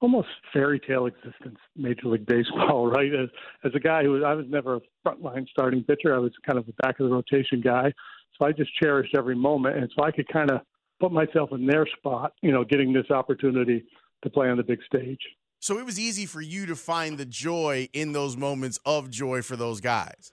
almost 0.00 0.28
fairy 0.52 0.80
tale 0.80 1.06
existence, 1.06 1.58
Major 1.76 2.08
League 2.08 2.26
Baseball, 2.26 2.86
right? 2.90 3.12
As, 3.14 3.28
as 3.64 3.72
a 3.74 3.80
guy 3.80 4.02
who 4.02 4.10
was, 4.10 4.22
I 4.24 4.34
was 4.34 4.46
never 4.48 4.76
a 4.76 4.80
frontline 5.06 5.48
starting 5.48 5.82
pitcher, 5.84 6.14
I 6.14 6.18
was 6.18 6.32
kind 6.46 6.58
of 6.58 6.68
a 6.68 6.72
back 6.82 7.00
of 7.00 7.08
the 7.08 7.14
rotation 7.14 7.62
guy. 7.62 7.92
So 8.38 8.46
I 8.46 8.52
just 8.52 8.70
cherished 8.82 9.14
every 9.16 9.36
moment, 9.36 9.76
and 9.76 9.90
so 9.96 10.04
I 10.04 10.10
could 10.10 10.28
kind 10.28 10.50
of 10.50 10.60
put 11.00 11.12
myself 11.12 11.50
in 11.52 11.66
their 11.66 11.86
spot, 11.98 12.34
you 12.42 12.52
know, 12.52 12.64
getting 12.64 12.92
this 12.92 13.10
opportunity 13.10 13.84
to 14.22 14.30
play 14.30 14.48
on 14.48 14.56
the 14.56 14.62
big 14.62 14.80
stage. 14.84 15.20
So 15.58 15.78
it 15.78 15.84
was 15.84 15.98
easy 15.98 16.26
for 16.26 16.40
you 16.40 16.66
to 16.66 16.76
find 16.76 17.18
the 17.18 17.26
joy 17.26 17.88
in 17.92 18.12
those 18.12 18.36
moments 18.36 18.78
of 18.86 19.10
joy 19.10 19.42
for 19.42 19.56
those 19.56 19.80
guys. 19.80 20.32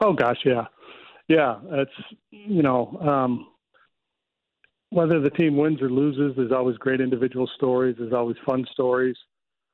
Oh 0.00 0.12
gosh, 0.12 0.38
yeah, 0.44 0.64
yeah. 1.28 1.56
It's 1.72 1.90
you 2.30 2.62
know 2.62 2.98
um, 3.00 3.48
whether 4.90 5.20
the 5.20 5.30
team 5.30 5.56
wins 5.56 5.82
or 5.82 5.90
loses, 5.90 6.36
there's 6.36 6.52
always 6.52 6.76
great 6.78 7.00
individual 7.00 7.48
stories. 7.56 7.96
There's 7.98 8.12
always 8.12 8.36
fun 8.46 8.64
stories, 8.72 9.16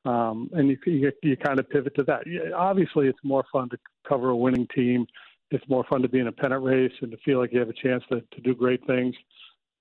um, 0.05 0.51
and 0.53 0.69
you, 0.69 0.79
you 0.87 1.13
you 1.23 1.37
kind 1.37 1.59
of 1.59 1.69
pivot 1.71 1.95
to 1.97 2.05
that. 2.05 2.25
Obviously, 2.55 3.07
it's 3.07 3.19
more 3.23 3.45
fun 3.53 3.69
to 3.71 3.79
cover 4.07 4.31
a 4.31 4.37
winning 4.37 4.67
team. 4.75 5.07
It's 5.51 5.69
more 5.69 5.85
fun 5.91 6.03
to 6.03 6.09
be 6.09 6.21
in 6.21 6.27
a 6.27 6.33
pennant 6.33 6.63
race 6.63 6.93
and 7.01 7.11
to 7.13 7.19
feel 7.19 7.39
like 7.39 7.53
you 7.53 7.61
have 7.61 7.69
a 7.69 7.75
chance 7.75 8.03
to, 8.11 8.21
to 8.21 8.41
do 8.43 8.55
great 8.55 8.85
things. 8.87 9.15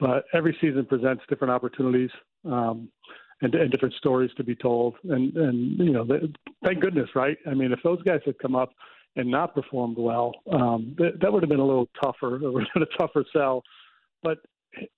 But 0.03 0.25
every 0.33 0.55
season 0.60 0.86
presents 0.86 1.24
different 1.29 1.53
opportunities. 1.53 2.10
Um, 2.45 2.89
and, 3.41 3.53
and 3.55 3.72
different 3.72 3.93
stories 3.95 4.31
to 4.38 4.43
be 4.43 4.55
told. 4.55 4.95
And 5.03 5.36
and 5.36 5.77
you 5.77 5.91
know, 5.91 6.05
the, 6.05 6.33
thank 6.63 6.79
goodness, 6.79 7.10
right? 7.15 7.38
I 7.45 7.53
mean, 7.53 7.72
if 7.72 7.79
those 7.83 8.01
guys 8.03 8.22
had 8.25 8.39
come 8.39 8.55
up 8.55 8.72
and 9.15 9.29
not 9.29 9.53
performed 9.53 9.98
well, 9.98 10.33
um, 10.51 10.95
that, 10.98 11.19
that 11.22 11.31
would 11.31 11.43
have 11.43 11.50
been 11.50 11.60
a 11.60 11.65
little 11.65 11.89
tougher. 12.01 12.36
A 12.75 12.86
tougher 12.98 13.25
sell. 13.33 13.63
But 14.24 14.39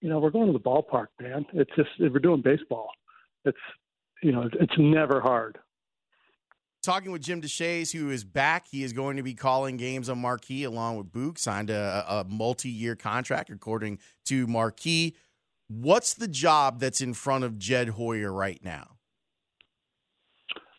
you 0.01 0.09
know, 0.09 0.19
we're 0.19 0.29
going 0.29 0.47
to 0.47 0.53
the 0.53 0.59
ballpark, 0.59 1.07
man. 1.19 1.45
It's 1.53 1.71
just 1.75 1.89
we're 1.99 2.19
doing 2.19 2.41
baseball. 2.41 2.89
It's 3.45 3.57
you 4.21 4.31
know, 4.31 4.49
it's 4.59 4.75
never 4.77 5.19
hard. 5.19 5.57
Talking 6.85 7.11
with 7.11 7.23
Jim 7.23 7.41
Deshaies, 7.41 7.91
who 7.91 8.11
is 8.11 8.23
back. 8.23 8.67
He 8.69 8.83
is 8.83 8.93
going 8.93 9.17
to 9.17 9.23
be 9.23 9.33
calling 9.33 9.75
games 9.75 10.07
on 10.07 10.19
Marquee 10.19 10.65
along 10.65 10.97
with 10.97 11.11
Boog, 11.11 11.39
signed 11.39 11.71
a, 11.71 12.05
a 12.07 12.25
multi 12.29 12.69
year 12.69 12.95
contract, 12.95 13.49
according 13.49 13.97
to 14.25 14.45
Marquee. 14.45 15.15
What's 15.67 16.13
the 16.13 16.27
job 16.27 16.79
that's 16.79 17.01
in 17.01 17.15
front 17.15 17.43
of 17.43 17.57
Jed 17.57 17.89
Hoyer 17.89 18.31
right 18.31 18.63
now? 18.63 18.97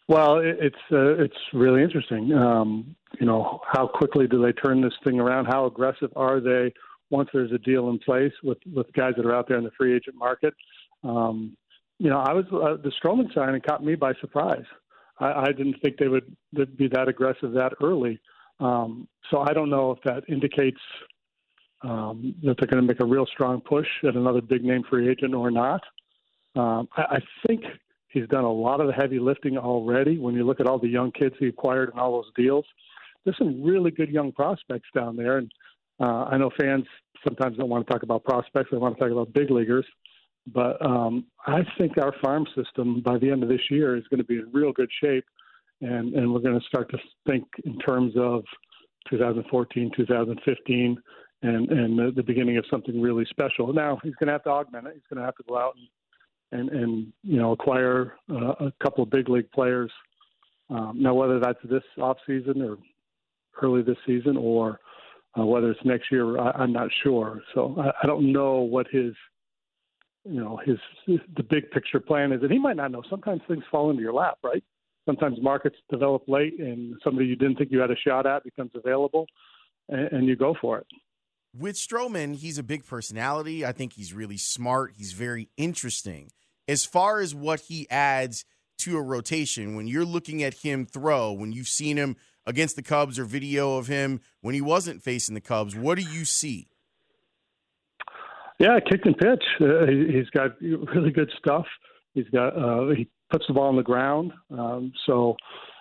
Well, 0.06 0.38
it's 0.38 0.76
uh, 0.92 1.16
it's 1.18 1.34
really 1.52 1.82
interesting. 1.82 2.32
Um, 2.32 2.94
you 3.18 3.26
know, 3.26 3.58
how 3.66 3.88
quickly 3.88 4.28
do 4.28 4.40
they 4.40 4.52
turn 4.52 4.80
this 4.80 4.94
thing 5.02 5.18
around? 5.18 5.46
How 5.46 5.66
aggressive 5.66 6.12
are 6.14 6.38
they 6.38 6.72
once 7.10 7.30
there's 7.32 7.50
a 7.50 7.58
deal 7.58 7.88
in 7.88 7.98
place 7.98 8.32
with 8.44 8.58
with 8.72 8.86
guys 8.92 9.14
that 9.16 9.26
are 9.26 9.34
out 9.34 9.48
there 9.48 9.58
in 9.58 9.64
the 9.64 9.72
free 9.76 9.96
agent 9.96 10.14
market? 10.14 10.54
Um, 11.02 11.56
you 11.98 12.10
know, 12.10 12.20
I 12.20 12.32
was 12.32 12.44
uh, 12.52 12.80
the 12.80 12.92
Stroman 13.02 13.34
signing 13.34 13.60
caught 13.60 13.82
me 13.84 13.96
by 13.96 14.12
surprise. 14.20 14.66
I, 15.18 15.32
I 15.32 15.46
didn't 15.46 15.76
think 15.82 15.96
they 15.98 16.08
would 16.08 16.34
be 16.76 16.88
that 16.88 17.08
aggressive 17.08 17.52
that 17.52 17.72
early. 17.82 18.20
Um, 18.60 19.08
so 19.30 19.40
I 19.40 19.52
don't 19.52 19.70
know 19.70 19.90
if 19.90 19.98
that 20.04 20.24
indicates 20.28 20.80
um, 21.82 22.34
that 22.42 22.56
they're 22.58 22.68
going 22.68 22.82
to 22.82 22.86
make 22.86 23.00
a 23.00 23.04
real 23.04 23.26
strong 23.26 23.60
push 23.60 23.86
at 24.06 24.16
another 24.16 24.40
big 24.40 24.64
name 24.64 24.82
free 24.88 25.08
agent 25.08 25.34
or 25.34 25.50
not. 25.50 25.82
Um, 26.54 26.88
I, 26.96 27.02
I 27.02 27.18
think 27.46 27.62
he's 28.08 28.26
done 28.28 28.44
a 28.44 28.52
lot 28.52 28.80
of 28.80 28.86
the 28.86 28.92
heavy 28.92 29.18
lifting 29.18 29.58
already. 29.58 30.18
When 30.18 30.34
you 30.34 30.44
look 30.44 30.60
at 30.60 30.66
all 30.66 30.78
the 30.78 30.88
young 30.88 31.12
kids 31.12 31.34
he 31.38 31.46
acquired 31.46 31.90
in 31.92 31.98
all 31.98 32.12
those 32.12 32.32
deals, 32.34 32.64
there's 33.24 33.36
some 33.38 33.62
really 33.62 33.90
good 33.90 34.08
young 34.08 34.32
prospects 34.32 34.88
down 34.94 35.16
there. 35.16 35.38
And 35.38 35.50
uh, 36.00 36.24
I 36.24 36.38
know 36.38 36.50
fans 36.58 36.84
sometimes 37.24 37.58
don't 37.58 37.68
want 37.68 37.86
to 37.86 37.92
talk 37.92 38.02
about 38.02 38.24
prospects; 38.24 38.70
they 38.70 38.78
want 38.78 38.96
to 38.96 39.02
talk 39.02 39.12
about 39.12 39.32
big 39.32 39.50
leaguers. 39.50 39.86
But 40.52 40.84
um, 40.84 41.24
I 41.46 41.60
think 41.76 41.98
our 41.98 42.14
farm 42.22 42.46
system 42.54 43.00
by 43.00 43.18
the 43.18 43.30
end 43.30 43.42
of 43.42 43.48
this 43.48 43.70
year 43.70 43.96
is 43.96 44.04
going 44.08 44.18
to 44.18 44.24
be 44.24 44.36
in 44.36 44.48
real 44.52 44.72
good 44.72 44.90
shape, 45.02 45.24
and 45.80 46.14
and 46.14 46.32
we're 46.32 46.40
going 46.40 46.58
to 46.58 46.66
start 46.66 46.90
to 46.90 46.98
think 47.26 47.44
in 47.64 47.78
terms 47.78 48.14
of 48.16 48.44
2014, 49.10 49.90
2015 49.96 51.02
and 51.42 51.70
and 51.70 51.98
the, 51.98 52.12
the 52.14 52.22
beginning 52.22 52.56
of 52.58 52.64
something 52.70 53.00
really 53.00 53.26
special. 53.28 53.72
Now 53.72 53.98
he's 54.02 54.14
going 54.14 54.28
to 54.28 54.32
have 54.32 54.44
to 54.44 54.50
augment 54.50 54.86
it. 54.86 54.94
He's 54.94 55.02
going 55.10 55.20
to 55.20 55.26
have 55.26 55.36
to 55.36 55.44
go 55.48 55.58
out 55.58 55.74
and 55.76 55.88
and, 56.52 56.70
and 56.70 57.12
you 57.22 57.38
know 57.38 57.52
acquire 57.52 58.14
uh, 58.30 58.66
a 58.66 58.72
couple 58.82 59.02
of 59.02 59.10
big 59.10 59.28
league 59.28 59.50
players. 59.50 59.90
Um, 60.70 60.94
now 60.96 61.14
whether 61.14 61.38
that's 61.38 61.58
this 61.64 61.82
off 62.00 62.18
season 62.26 62.62
or 62.62 62.76
early 63.62 63.82
this 63.82 63.96
season 64.06 64.36
or 64.36 64.80
uh, 65.38 65.44
whether 65.44 65.70
it's 65.70 65.84
next 65.84 66.10
year, 66.10 66.38
I, 66.38 66.50
I'm 66.52 66.72
not 66.72 66.88
sure. 67.02 67.42
So 67.54 67.76
I, 67.78 67.90
I 68.02 68.06
don't 68.06 68.32
know 68.32 68.60
what 68.60 68.86
his 68.90 69.12
you 70.28 70.40
know 70.40 70.58
his, 70.64 70.78
the 71.06 71.42
big 71.42 71.70
picture 71.70 72.00
plan 72.00 72.32
is, 72.32 72.42
and 72.42 72.50
he 72.50 72.58
might 72.58 72.76
not 72.76 72.90
know. 72.90 73.02
Sometimes 73.08 73.42
things 73.48 73.64
fall 73.70 73.90
into 73.90 74.02
your 74.02 74.12
lap, 74.12 74.38
right? 74.42 74.62
Sometimes 75.04 75.38
markets 75.40 75.76
develop 75.90 76.24
late, 76.26 76.58
and 76.58 76.96
somebody 77.04 77.26
you 77.26 77.36
didn't 77.36 77.56
think 77.56 77.70
you 77.70 77.78
had 77.78 77.90
a 77.90 77.96
shot 77.96 78.26
at 78.26 78.44
becomes 78.44 78.72
available, 78.74 79.26
and, 79.88 80.12
and 80.12 80.26
you 80.26 80.36
go 80.36 80.54
for 80.60 80.78
it 80.78 80.86
with 81.58 81.76
Stroman, 81.76 82.36
he's 82.36 82.58
a 82.58 82.62
big 82.62 82.86
personality. 82.86 83.64
I 83.64 83.72
think 83.72 83.94
he's 83.94 84.12
really 84.12 84.36
smart. 84.36 84.92
He's 84.96 85.12
very 85.12 85.48
interesting. 85.56 86.30
As 86.68 86.84
far 86.84 87.20
as 87.20 87.34
what 87.34 87.60
he 87.60 87.88
adds 87.90 88.44
to 88.78 88.98
a 88.98 89.02
rotation, 89.02 89.76
when 89.76 89.86
you're 89.86 90.04
looking 90.04 90.42
at 90.42 90.54
him 90.54 90.86
throw, 90.86 91.32
when 91.32 91.52
you've 91.52 91.68
seen 91.68 91.96
him 91.96 92.16
against 92.44 92.76
the 92.76 92.82
Cubs 92.82 93.18
or 93.18 93.24
video 93.24 93.76
of 93.76 93.86
him 93.86 94.20
when 94.40 94.54
he 94.54 94.60
wasn't 94.60 95.02
facing 95.02 95.34
the 95.34 95.40
Cubs, 95.40 95.74
what 95.74 95.98
do 95.98 96.04
you 96.04 96.24
see? 96.24 96.68
Yeah, 98.58 98.78
kick 98.80 99.04
and 99.04 99.16
pitch. 99.16 99.44
Uh, 99.60 99.86
he, 99.86 100.16
has 100.16 100.30
got 100.30 100.60
really 100.60 101.10
good 101.10 101.30
stuff. 101.38 101.66
He's 102.14 102.28
got 102.30 102.56
uh, 102.56 102.88
he 102.94 103.08
puts 103.30 103.46
the 103.46 103.54
ball 103.54 103.68
on 103.68 103.76
the 103.76 103.82
ground. 103.82 104.32
Um, 104.50 104.92
so, 105.04 105.36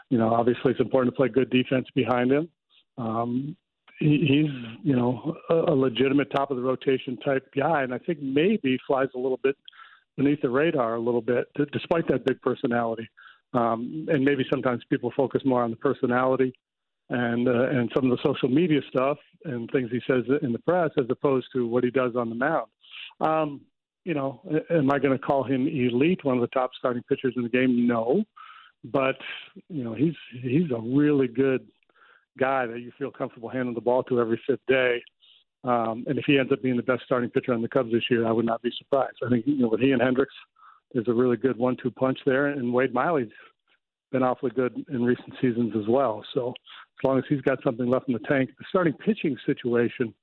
you 0.09 0.17
know, 0.17 0.33
obviously 0.33 0.71
it's 0.71 0.81
important 0.81 1.13
to 1.13 1.17
play 1.17 1.29
good 1.29 1.49
defense 1.49 1.87
behind 1.95 2.31
him. 2.31 2.49
Um, 2.97 3.55
he's 3.99 4.51
you 4.83 4.95
know 4.95 5.37
a 5.49 5.73
legitimate 5.73 6.29
top 6.31 6.51
of 6.51 6.57
the 6.57 6.63
rotation 6.63 7.17
type 7.17 7.47
guy, 7.55 7.83
and 7.83 7.93
I 7.93 7.97
think 7.99 8.21
maybe 8.21 8.77
flies 8.85 9.07
a 9.15 9.19
little 9.19 9.39
bit 9.41 9.55
beneath 10.17 10.41
the 10.41 10.49
radar 10.49 10.95
a 10.95 10.99
little 10.99 11.21
bit, 11.21 11.45
despite 11.71 12.07
that 12.09 12.25
big 12.25 12.41
personality. 12.41 13.09
Um, 13.53 14.05
and 14.09 14.23
maybe 14.25 14.45
sometimes 14.51 14.83
people 14.89 15.13
focus 15.15 15.41
more 15.45 15.63
on 15.63 15.71
the 15.71 15.77
personality 15.77 16.53
and 17.09 17.47
uh, 17.47 17.69
and 17.69 17.91
some 17.93 18.09
of 18.09 18.17
the 18.17 18.23
social 18.23 18.49
media 18.49 18.81
stuff 18.89 19.17
and 19.45 19.69
things 19.71 19.89
he 19.91 20.01
says 20.07 20.23
in 20.41 20.51
the 20.51 20.59
press 20.59 20.89
as 20.97 21.05
opposed 21.09 21.47
to 21.53 21.67
what 21.67 21.83
he 21.83 21.91
does 21.91 22.15
on 22.15 22.29
the 22.29 22.35
mound. 22.35 22.67
Um, 23.21 23.61
you 24.03 24.13
know, 24.13 24.41
am 24.69 24.91
I 24.91 24.99
going 24.99 25.17
to 25.17 25.23
call 25.23 25.43
him 25.43 25.67
elite, 25.67 26.23
one 26.23 26.37
of 26.37 26.41
the 26.41 26.47
top 26.47 26.71
starting 26.77 27.03
pitchers 27.03 27.33
in 27.35 27.43
the 27.43 27.49
game? 27.49 27.87
No, 27.87 28.23
but 28.83 29.17
you 29.69 29.83
know 29.83 29.93
he's 29.93 30.13
he's 30.41 30.69
a 30.71 30.79
really 30.79 31.27
good 31.27 31.67
guy 32.39 32.65
that 32.65 32.81
you 32.81 32.91
feel 32.97 33.11
comfortable 33.11 33.49
handing 33.49 33.75
the 33.75 33.81
ball 33.81 34.03
to 34.03 34.19
every 34.19 34.39
fifth 34.47 34.65
day. 34.67 35.01
Um, 35.63 36.05
and 36.07 36.19
if 36.19 36.25
he 36.25 36.37
ends 36.37 36.51
up 36.51 36.61
being 36.61 36.77
the 36.77 36.83
best 36.83 37.03
starting 37.05 37.29
pitcher 37.29 37.53
on 37.53 37.63
the 37.63 37.67
Cubs 37.67 37.91
this 37.91 38.03
year, 38.09 38.27
I 38.27 38.31
would 38.31 38.45
not 38.45 38.61
be 38.61 38.71
surprised. 38.77 39.17
I 39.25 39.29
think 39.29 39.47
you 39.47 39.57
know 39.57 39.69
with 39.69 39.81
he 39.81 39.91
and 39.91 40.01
Hendricks, 40.01 40.33
there's 40.93 41.07
a 41.07 41.13
really 41.13 41.37
good 41.37 41.57
one-two 41.57 41.91
punch 41.91 42.19
there, 42.25 42.47
and 42.47 42.73
Wade 42.73 42.93
Miley's 42.93 43.29
been 44.15 44.23
awfully 44.23 44.51
good 44.55 44.85
in 44.89 45.03
recent 45.03 45.33
seasons 45.41 45.73
as 45.75 45.87
well. 45.89 46.23
So 46.33 46.49
as 46.49 47.03
long 47.03 47.17
as 47.17 47.25
he's 47.27 47.41
got 47.41 47.61
something 47.63 47.87
left 47.87 48.07
in 48.07 48.13
the 48.13 48.19
tank, 48.19 48.49
the 48.57 48.63
starting 48.69 48.93
pitching 48.93 49.35
situation 49.45 50.13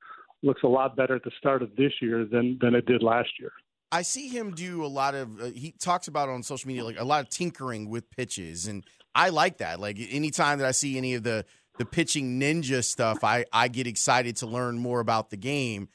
looks 0.43 0.63
a 0.63 0.67
lot 0.67 0.97
better 0.97 1.17
at 1.17 1.25
the 1.25 1.31
start 1.39 1.63
of 1.63 1.77
this 1.77 1.93
year 2.01 2.25
than 2.25 2.59
than 2.63 2.75
it 2.75 2.87
did 2.87 3.03
last 3.03 3.29
year. 3.39 3.53
I 3.93 4.01
see 4.01 4.29
him 4.29 4.55
do 4.55 4.83
a 4.83 4.89
lot 4.89 5.15
of. 5.15 5.39
Uh, 5.39 5.45
he 5.55 5.73
talks 5.73 6.09
about 6.09 6.31
on 6.31 6.43
social 6.43 6.69
media 6.69 6.85
like 6.85 6.99
a 6.99 7.05
lot 7.05 7.21
of 7.21 7.29
tinkering 7.29 7.91
with 7.91 8.11
pitches, 8.11 8.67
and 8.67 8.83
I 9.15 9.29
like 9.29 9.59
that. 9.59 9.79
Like 9.79 9.99
anytime 10.11 10.59
that 10.61 10.67
I 10.67 10.73
see 10.73 10.97
any 10.97 11.13
of 11.13 11.23
the 11.23 11.45
the 11.79 11.85
pitching 11.85 12.41
ninja 12.41 12.83
stuff, 12.83 13.23
I, 13.23 13.45
I 13.53 13.69
get 13.69 13.87
excited 13.87 14.37
to 14.37 14.47
learn 14.47 14.79
more 14.79 15.01
about 15.01 15.29
the 15.29 15.37
game. 15.37 15.89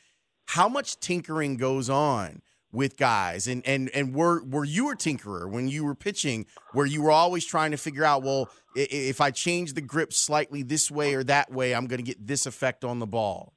How 0.46 0.70
much 0.70 1.00
tinkering 1.00 1.58
goes 1.58 1.90
on 1.90 2.42
with 2.78 2.96
guys? 2.96 3.48
And 3.48 3.66
and 3.66 3.90
and 3.90 4.14
were 4.14 4.44
were 4.44 4.64
you 4.64 4.90
a 4.92 4.96
tinkerer 4.96 5.50
when 5.50 5.68
you 5.68 5.84
were 5.84 5.96
pitching, 5.96 6.46
where 6.72 6.86
you 6.86 7.02
were 7.02 7.12
always 7.12 7.46
trying 7.46 7.72
to 7.72 7.78
figure 7.78 8.06
out, 8.06 8.24
well, 8.24 8.50
if 8.76 9.20
I 9.20 9.32
change 9.32 9.74
the 9.74 9.82
grip 9.82 10.14
slightly 10.14 10.64
this 10.64 10.90
way 10.90 11.16
or 11.16 11.24
that 11.26 11.52
way, 11.52 11.74
I'm 11.76 11.88
going 11.88 11.98
to 11.98 12.06
get 12.06 12.26
this 12.26 12.46
effect 12.46 12.86
on 12.86 13.00
the 13.00 13.08
ball? 13.08 13.54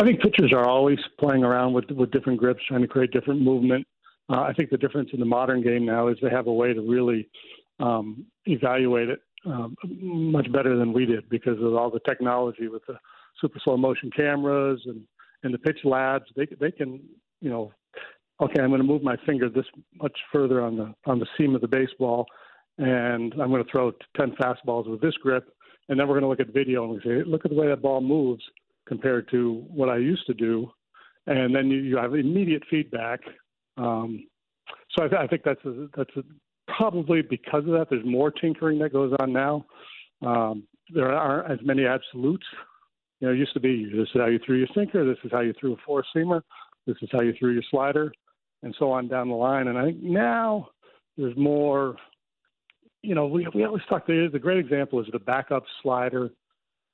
I 0.00 0.04
think 0.04 0.20
pitchers 0.20 0.52
are 0.52 0.68
always 0.68 0.98
playing 1.18 1.44
around 1.44 1.72
with 1.72 1.90
with 1.90 2.10
different 2.10 2.38
grips, 2.40 2.60
trying 2.68 2.82
to 2.82 2.88
create 2.88 3.12
different 3.12 3.40
movement. 3.40 3.86
Uh, 4.28 4.40
I 4.40 4.52
think 4.54 4.70
the 4.70 4.78
difference 4.78 5.10
in 5.12 5.20
the 5.20 5.26
modern 5.26 5.62
game 5.62 5.86
now 5.86 6.08
is 6.08 6.16
they 6.20 6.30
have 6.30 6.48
a 6.48 6.52
way 6.52 6.74
to 6.74 6.80
really 6.80 7.28
um, 7.78 8.26
evaluate 8.46 9.10
it 9.10 9.20
um, 9.46 9.76
much 10.00 10.50
better 10.50 10.76
than 10.76 10.92
we 10.92 11.04
did 11.06 11.28
because 11.28 11.58
of 11.60 11.74
all 11.74 11.90
the 11.90 12.00
technology 12.00 12.66
with 12.68 12.82
the 12.88 12.94
super 13.40 13.60
slow 13.62 13.76
motion 13.76 14.10
cameras 14.10 14.82
and 14.86 15.02
and 15.44 15.54
the 15.54 15.58
pitch 15.58 15.78
labs. 15.84 16.24
They 16.34 16.48
they 16.58 16.72
can 16.72 17.00
you 17.44 17.50
know, 17.50 17.72
okay, 18.40 18.60
I'm 18.60 18.68
going 18.68 18.80
to 18.80 18.86
move 18.86 19.02
my 19.02 19.16
finger 19.26 19.48
this 19.48 19.66
much 20.00 20.16
further 20.32 20.62
on 20.62 20.76
the 20.76 20.94
on 21.06 21.18
the 21.18 21.26
seam 21.36 21.54
of 21.54 21.60
the 21.60 21.68
baseball, 21.68 22.26
and 22.78 23.32
I'm 23.34 23.50
going 23.50 23.64
to 23.64 23.70
throw 23.70 23.92
ten 24.16 24.32
fastballs 24.32 24.88
with 24.88 25.00
this 25.00 25.14
grip, 25.14 25.48
and 25.88 25.98
then 25.98 26.08
we're 26.08 26.18
going 26.20 26.22
to 26.22 26.28
look 26.28 26.40
at 26.40 26.54
video 26.54 26.84
and 26.84 26.92
we 26.92 27.00
say, 27.00 27.22
look 27.24 27.44
at 27.44 27.50
the 27.50 27.56
way 27.56 27.68
that 27.68 27.82
ball 27.82 28.00
moves 28.00 28.42
compared 28.86 29.30
to 29.30 29.64
what 29.68 29.88
I 29.88 29.96
used 29.96 30.26
to 30.26 30.34
do, 30.34 30.70
and 31.26 31.54
then 31.54 31.70
you, 31.70 31.78
you 31.78 31.96
have 31.96 32.14
immediate 32.14 32.62
feedback. 32.68 33.20
Um, 33.76 34.26
so 34.90 35.04
I, 35.04 35.08
th- 35.08 35.20
I 35.20 35.26
think 35.26 35.42
that's 35.44 35.64
a, 35.64 35.88
that's 35.96 36.16
a, 36.16 36.22
probably 36.76 37.22
because 37.22 37.64
of 37.64 37.72
that, 37.72 37.86
there's 37.90 38.04
more 38.04 38.30
tinkering 38.30 38.78
that 38.80 38.92
goes 38.92 39.12
on 39.20 39.32
now. 39.32 39.66
Um, 40.22 40.64
there 40.92 41.10
aren't 41.12 41.50
as 41.50 41.58
many 41.64 41.86
absolutes. 41.86 42.46
You 43.20 43.28
know, 43.28 43.34
it 43.34 43.38
used 43.38 43.54
to 43.54 43.60
be 43.60 43.86
this 43.86 44.08
is 44.14 44.20
how 44.20 44.26
you 44.26 44.38
threw 44.44 44.56
your 44.58 44.68
sinker, 44.74 45.04
this 45.04 45.18
is 45.24 45.30
how 45.32 45.40
you 45.40 45.54
threw 45.58 45.72
a 45.74 45.76
four 45.86 46.04
seamer, 46.14 46.42
this 46.86 46.96
is 47.00 47.08
how 47.12 47.22
you 47.22 47.32
threw 47.38 47.52
your 47.52 47.62
slider. 47.70 48.12
And 48.64 48.74
so 48.78 48.90
on 48.90 49.06
down 49.06 49.28
the 49.28 49.34
line. 49.34 49.68
And 49.68 49.78
I 49.78 49.84
think 49.84 50.02
now 50.02 50.70
there's 51.16 51.36
more. 51.36 51.96
You 53.02 53.14
know, 53.14 53.26
we 53.26 53.46
we 53.54 53.64
always 53.64 53.82
talk. 53.88 54.06
The, 54.06 54.28
the 54.32 54.38
great 54.38 54.58
example 54.58 55.00
is 55.00 55.06
the 55.12 55.18
backup 55.18 55.64
slider 55.82 56.30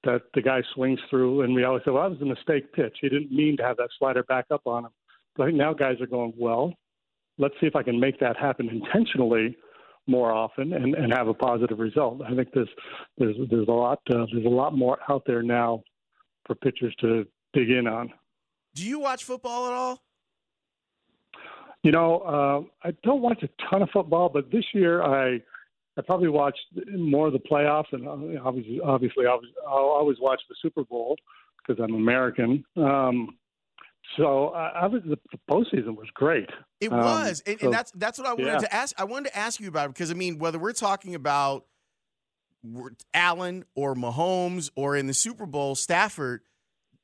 that 0.03 0.23
the 0.35 0.43
guy 0.43 0.62
swings 0.75 0.99
through, 1.09 1.43
and 1.43 1.55
we 1.55 1.65
always 1.65 1.83
say, 1.85 1.93
"Well, 1.93 2.03
that 2.03 2.11
was 2.11 2.21
a 2.21 2.25
mistake 2.25 2.73
pitch. 2.73 2.99
He 3.00 3.09
didn't 3.09 3.33
mean 3.33 3.57
to 3.59 3.62
have 3.62 3.77
that 3.77 3.91
slider 3.99 4.25
back 4.25 4.47
up 4.50 4.67
on 4.67 4.87
him." 4.87 4.91
But 5.37 5.55
now 5.55 5.73
guys 5.73 6.00
are 6.00 6.07
going, 6.07 6.35
"Well, 6.37 6.75
let's 7.39 7.55
see 7.61 7.67
if 7.67 7.77
I 7.77 7.85
can 7.85 7.99
make 7.99 8.19
that 8.21 8.37
happen 8.37 8.69
intentionally." 8.69 9.57
more 10.07 10.33
often 10.33 10.73
and, 10.73 10.95
and 10.95 11.12
have 11.12 11.29
a 11.29 11.35
positive 11.35 11.79
result. 11.79 12.21
I 12.27 12.35
think 12.35 12.49
there's 12.53 12.69
there's 13.19 13.37
there's 13.49 13.69
a 13.69 13.71
lot 13.71 14.00
uh, 14.11 14.27
there's 14.33 14.47
a 14.47 14.49
lot 14.49 14.75
more 14.75 14.99
out 15.09 15.23
there 15.27 15.43
now 15.43 15.83
for 16.47 16.55
pitchers 16.57 16.95
to 17.00 17.27
dig 17.53 17.71
in 17.71 17.87
on. 17.87 18.11
Do 18.75 18.85
you 18.85 18.99
watch 18.99 19.25
football 19.25 19.67
at 19.67 19.73
all? 19.75 20.03
You 21.83 21.93
know, 21.93 22.19
uh, 22.19 22.89
I 22.89 22.93
don't 23.03 23.23
watch 23.23 23.43
a 23.43 23.49
ton 23.71 23.83
of 23.83 23.89
football, 23.91 24.29
but 24.29 24.51
this 24.51 24.65
year 24.75 25.03
I 25.03 25.41
I 25.97 26.03
probably 26.03 26.29
watched 26.29 26.61
more 26.95 27.27
of 27.27 27.33
the 27.33 27.39
playoffs, 27.39 27.93
and 27.93 28.07
uh, 28.07 28.43
obviously, 28.45 28.81
obviously, 28.81 29.27
I'll 29.27 29.41
always 29.67 30.19
watch 30.21 30.41
the 30.49 30.55
Super 30.63 30.85
Bowl 30.85 31.17
because 31.67 31.83
I'm 31.83 31.95
American. 31.95 32.65
Um, 32.77 33.37
so 34.17 34.49
I, 34.49 34.83
I 34.83 34.87
was 34.87 35.03
the, 35.05 35.19
the 35.31 35.39
postseason 35.51 35.97
was 35.97 36.09
great. 36.15 36.49
It 36.81 36.93
um, 36.93 36.99
was, 36.99 37.43
and, 37.47 37.61
so, 37.61 37.67
and, 37.67 37.75
that's 37.75 37.93
that's 37.95 38.19
what 38.19 38.27
I 38.27 38.33
wanted 38.33 38.47
yeah. 38.47 38.59
to 38.59 38.75
ask. 38.75 39.01
I 39.01 39.05
wanted 39.05 39.31
to 39.31 39.37
ask 39.37 39.61
you 39.61 39.69
about 39.69 39.87
it 39.87 39.95
because 39.95 40.11
I 40.11 40.15
mean, 40.15 40.39
whether 40.39 40.59
we're 40.59 40.73
talking 40.73 41.15
about 41.15 41.67
Allen 43.15 43.65
or 43.75 43.95
Mahomes 43.95 44.71
or 44.75 44.97
in 44.97 45.07
the 45.07 45.15
Super 45.15 45.47
Bowl, 45.47 45.75
Stafford, 45.75 46.43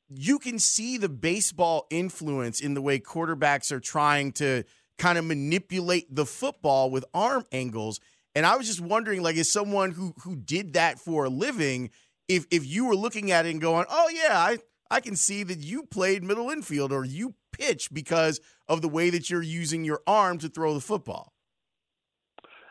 you 0.08 0.38
can 0.38 0.58
see 0.58 0.96
the 0.96 1.08
baseball 1.08 1.86
influence 1.90 2.60
in 2.60 2.74
the 2.74 2.82
way 2.82 2.98
quarterbacks 2.98 3.72
are 3.72 3.80
trying 3.80 4.32
to 4.32 4.64
kind 4.98 5.18
of 5.18 5.24
manipulate 5.24 6.14
the 6.14 6.26
football 6.26 6.90
with 6.90 7.04
arm 7.12 7.44
angles. 7.52 8.00
And 8.34 8.46
I 8.46 8.56
was 8.56 8.66
just 8.66 8.80
wondering, 8.80 9.22
like, 9.22 9.36
as 9.36 9.50
someone 9.50 9.92
who 9.92 10.14
who 10.22 10.36
did 10.36 10.74
that 10.74 10.98
for 10.98 11.24
a 11.24 11.28
living, 11.28 11.90
if 12.28 12.46
if 12.50 12.66
you 12.66 12.86
were 12.86 12.96
looking 12.96 13.30
at 13.30 13.46
it 13.46 13.50
and 13.50 13.60
going, 13.60 13.86
"Oh 13.88 14.08
yeah, 14.12 14.38
I 14.38 14.58
I 14.90 15.00
can 15.00 15.16
see 15.16 15.42
that 15.42 15.58
you 15.58 15.84
played 15.84 16.22
middle 16.22 16.50
infield 16.50 16.92
or 16.92 17.04
you 17.04 17.34
pitch 17.52 17.88
because 17.92 18.40
of 18.68 18.82
the 18.82 18.88
way 18.88 19.10
that 19.10 19.30
you're 19.30 19.42
using 19.42 19.84
your 19.84 20.02
arm 20.06 20.38
to 20.38 20.48
throw 20.48 20.74
the 20.74 20.80
football." 20.80 21.32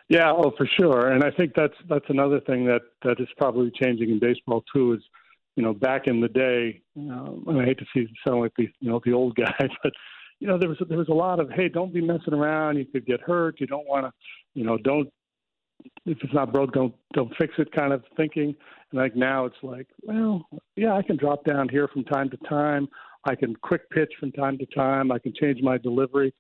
Yeah, 0.07 0.31
oh 0.31 0.51
for 0.55 0.67
sure. 0.79 1.11
And 1.11 1.23
I 1.23 1.31
think 1.31 1.53
that's 1.55 1.73
that's 1.89 2.05
another 2.09 2.39
thing 2.41 2.65
that 2.65 2.81
that 3.03 3.19
is 3.19 3.27
probably 3.37 3.71
changing 3.71 4.09
in 4.09 4.19
baseball 4.19 4.63
too. 4.71 4.93
Is 4.93 5.01
you 5.55 5.63
know 5.63 5.73
back 5.73 6.07
in 6.07 6.21
the 6.21 6.27
day, 6.27 6.81
um, 6.97 7.43
and 7.47 7.61
I 7.61 7.65
hate 7.65 7.79
to 7.79 7.85
see 7.93 8.07
sound 8.27 8.41
like 8.41 8.53
the 8.57 8.67
you 8.79 8.89
know 8.89 9.01
the 9.03 9.13
old 9.13 9.35
guy, 9.37 9.69
but 9.83 9.93
you 10.39 10.47
know 10.47 10.57
there 10.57 10.69
was 10.69 10.77
there 10.87 10.97
was 10.97 11.09
a 11.09 11.13
lot 11.13 11.39
of 11.39 11.49
hey, 11.49 11.69
don't 11.69 11.93
be 11.93 12.01
messing 12.01 12.33
around. 12.33 12.77
You 12.77 12.85
could 12.85 13.05
get 13.05 13.21
hurt. 13.21 13.59
You 13.59 13.67
don't 13.67 13.87
want 13.87 14.05
to, 14.05 14.11
you 14.53 14.65
know, 14.65 14.77
don't 14.77 15.09
if 16.05 16.17
it's 16.21 16.33
not 16.33 16.53
broke, 16.53 16.73
don't 16.73 16.93
don't 17.13 17.33
fix 17.37 17.53
it 17.57 17.71
kind 17.71 17.93
of 17.93 18.03
thinking. 18.17 18.55
And 18.91 19.01
like 19.01 19.15
now 19.15 19.45
it's 19.45 19.55
like, 19.63 19.87
well, 20.03 20.47
yeah, 20.75 20.93
I 20.93 21.01
can 21.01 21.17
drop 21.17 21.43
down 21.45 21.69
here 21.69 21.87
from 21.87 22.03
time 22.05 22.29
to 22.29 22.37
time. 22.47 22.87
I 23.25 23.35
can 23.35 23.55
quick 23.55 23.89
pitch 23.89 24.11
from 24.19 24.31
time 24.31 24.57
to 24.59 24.65
time. 24.67 25.11
I 25.11 25.19
can 25.19 25.33
change 25.39 25.61
my 25.61 25.77
delivery. 25.77 26.33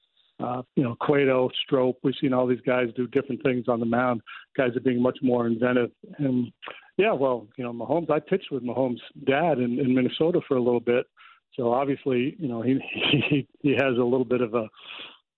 Uh, 0.43 0.61
you 0.75 0.83
know, 0.83 0.95
Cueto, 0.99 1.49
Strop, 1.63 1.95
we've 2.03 2.13
seen 2.19 2.33
all 2.33 2.45
these 2.45 2.59
guys 2.65 2.87
do 2.95 3.07
different 3.07 3.41
things 3.43 3.65
on 3.69 3.79
the 3.79 3.85
mound. 3.85 4.21
Guys 4.57 4.75
are 4.75 4.81
being 4.81 5.01
much 5.01 5.17
more 5.21 5.47
inventive. 5.47 5.91
And 6.17 6.51
yeah, 6.97 7.11
well, 7.13 7.47
you 7.57 7.63
know, 7.63 7.73
Mahomes, 7.73 8.09
I 8.09 8.19
pitched 8.19 8.51
with 8.51 8.63
Mahomes' 8.63 8.99
dad 9.25 9.59
in, 9.59 9.79
in 9.79 9.93
Minnesota 9.93 10.41
for 10.47 10.55
a 10.57 10.61
little 10.61 10.79
bit. 10.79 11.05
So 11.55 11.71
obviously, 11.71 12.35
you 12.39 12.47
know, 12.47 12.61
he 12.61 12.79
he, 13.29 13.47
he 13.61 13.71
has 13.71 13.97
a 13.97 14.03
little 14.03 14.25
bit 14.25 14.41
of 14.41 14.53
a 14.53 14.67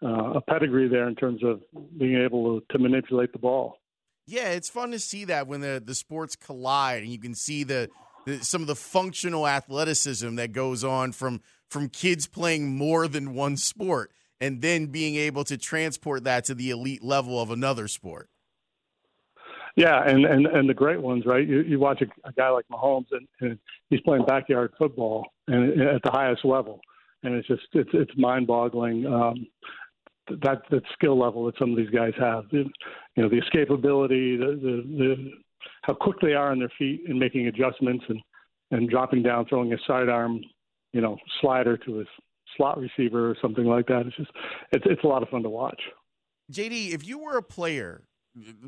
uh, 0.03 0.33
a 0.33 0.41
pedigree 0.41 0.87
there 0.87 1.07
in 1.07 1.15
terms 1.15 1.43
of 1.43 1.61
being 1.97 2.17
able 2.21 2.59
to, 2.59 2.65
to 2.71 2.79
manipulate 2.79 3.31
the 3.33 3.39
ball. 3.39 3.79
Yeah, 4.27 4.49
it's 4.49 4.69
fun 4.69 4.91
to 4.91 4.99
see 4.99 5.25
that 5.25 5.47
when 5.47 5.61
the, 5.61 5.81
the 5.83 5.95
sports 5.95 6.35
collide 6.35 7.01
and 7.01 7.11
you 7.11 7.17
can 7.17 7.33
see 7.33 7.63
the, 7.63 7.89
the, 8.25 8.43
some 8.43 8.61
of 8.61 8.67
the 8.67 8.75
functional 8.75 9.47
athleticism 9.47 10.35
that 10.35 10.51
goes 10.51 10.83
on 10.83 11.13
from 11.13 11.41
from 11.69 11.89
kids 11.89 12.27
playing 12.27 12.77
more 12.77 13.07
than 13.07 13.33
one 13.33 13.57
sport 13.57 14.11
and 14.39 14.61
then 14.61 14.85
being 14.85 15.15
able 15.15 15.43
to 15.43 15.57
transport 15.57 16.23
that 16.23 16.45
to 16.45 16.55
the 16.55 16.69
elite 16.69 17.03
level 17.03 17.41
of 17.41 17.51
another 17.51 17.87
sport. 17.87 18.29
Yeah, 19.77 20.01
and 20.03 20.25
and, 20.25 20.47
and 20.47 20.67
the 20.67 20.73
great 20.73 20.99
ones, 20.99 21.23
right? 21.27 21.47
You, 21.47 21.61
you 21.61 21.79
watch 21.79 22.01
a, 22.01 22.27
a 22.27 22.33
guy 22.33 22.49
like 22.49 22.65
Mahomes, 22.71 23.05
and, 23.11 23.27
and 23.41 23.59
he's 23.91 24.01
playing 24.01 24.25
backyard 24.25 24.73
football 24.77 25.27
and 25.47 25.79
at 25.79 26.01
the 26.03 26.09
highest 26.11 26.43
level, 26.43 26.81
and 27.21 27.35
it's 27.35 27.47
just 27.47 27.61
it's 27.73 27.91
it's 27.93 28.11
mind-boggling. 28.17 29.05
Um, 29.05 29.45
that 30.41 30.63
that 30.71 30.81
skill 30.93 31.17
level 31.17 31.45
that 31.45 31.57
some 31.59 31.71
of 31.71 31.77
these 31.77 31.91
guys 31.91 32.13
have. 32.19 32.45
You 32.51 32.65
know, 33.15 33.29
the 33.29 33.39
escapability, 33.39 34.37
the, 34.39 34.59
the, 34.61 34.97
the 34.97 35.31
how 35.83 35.93
quick 35.93 36.17
they 36.21 36.33
are 36.33 36.51
on 36.51 36.59
their 36.59 36.71
feet 36.77 37.03
and 37.07 37.19
making 37.19 37.47
adjustments 37.47 38.03
and 38.09 38.19
and 38.71 38.89
dropping 38.89 39.21
down, 39.21 39.45
throwing 39.45 39.71
a 39.73 39.77
sidearm, 39.85 40.41
you 40.91 41.01
know, 41.01 41.17
slider 41.39 41.77
to 41.77 42.01
a 42.01 42.03
slot 42.57 42.79
receiver 42.79 43.29
or 43.29 43.37
something 43.41 43.65
like 43.65 43.85
that. 43.87 44.07
It's 44.07 44.17
just 44.17 44.31
it's 44.71 44.85
it's 44.87 45.03
a 45.03 45.07
lot 45.07 45.21
of 45.21 45.29
fun 45.29 45.43
to 45.43 45.49
watch. 45.49 45.81
JD, 46.51 46.93
if 46.93 47.05
you 47.05 47.19
were 47.19 47.37
a 47.37 47.43
player, 47.43 48.07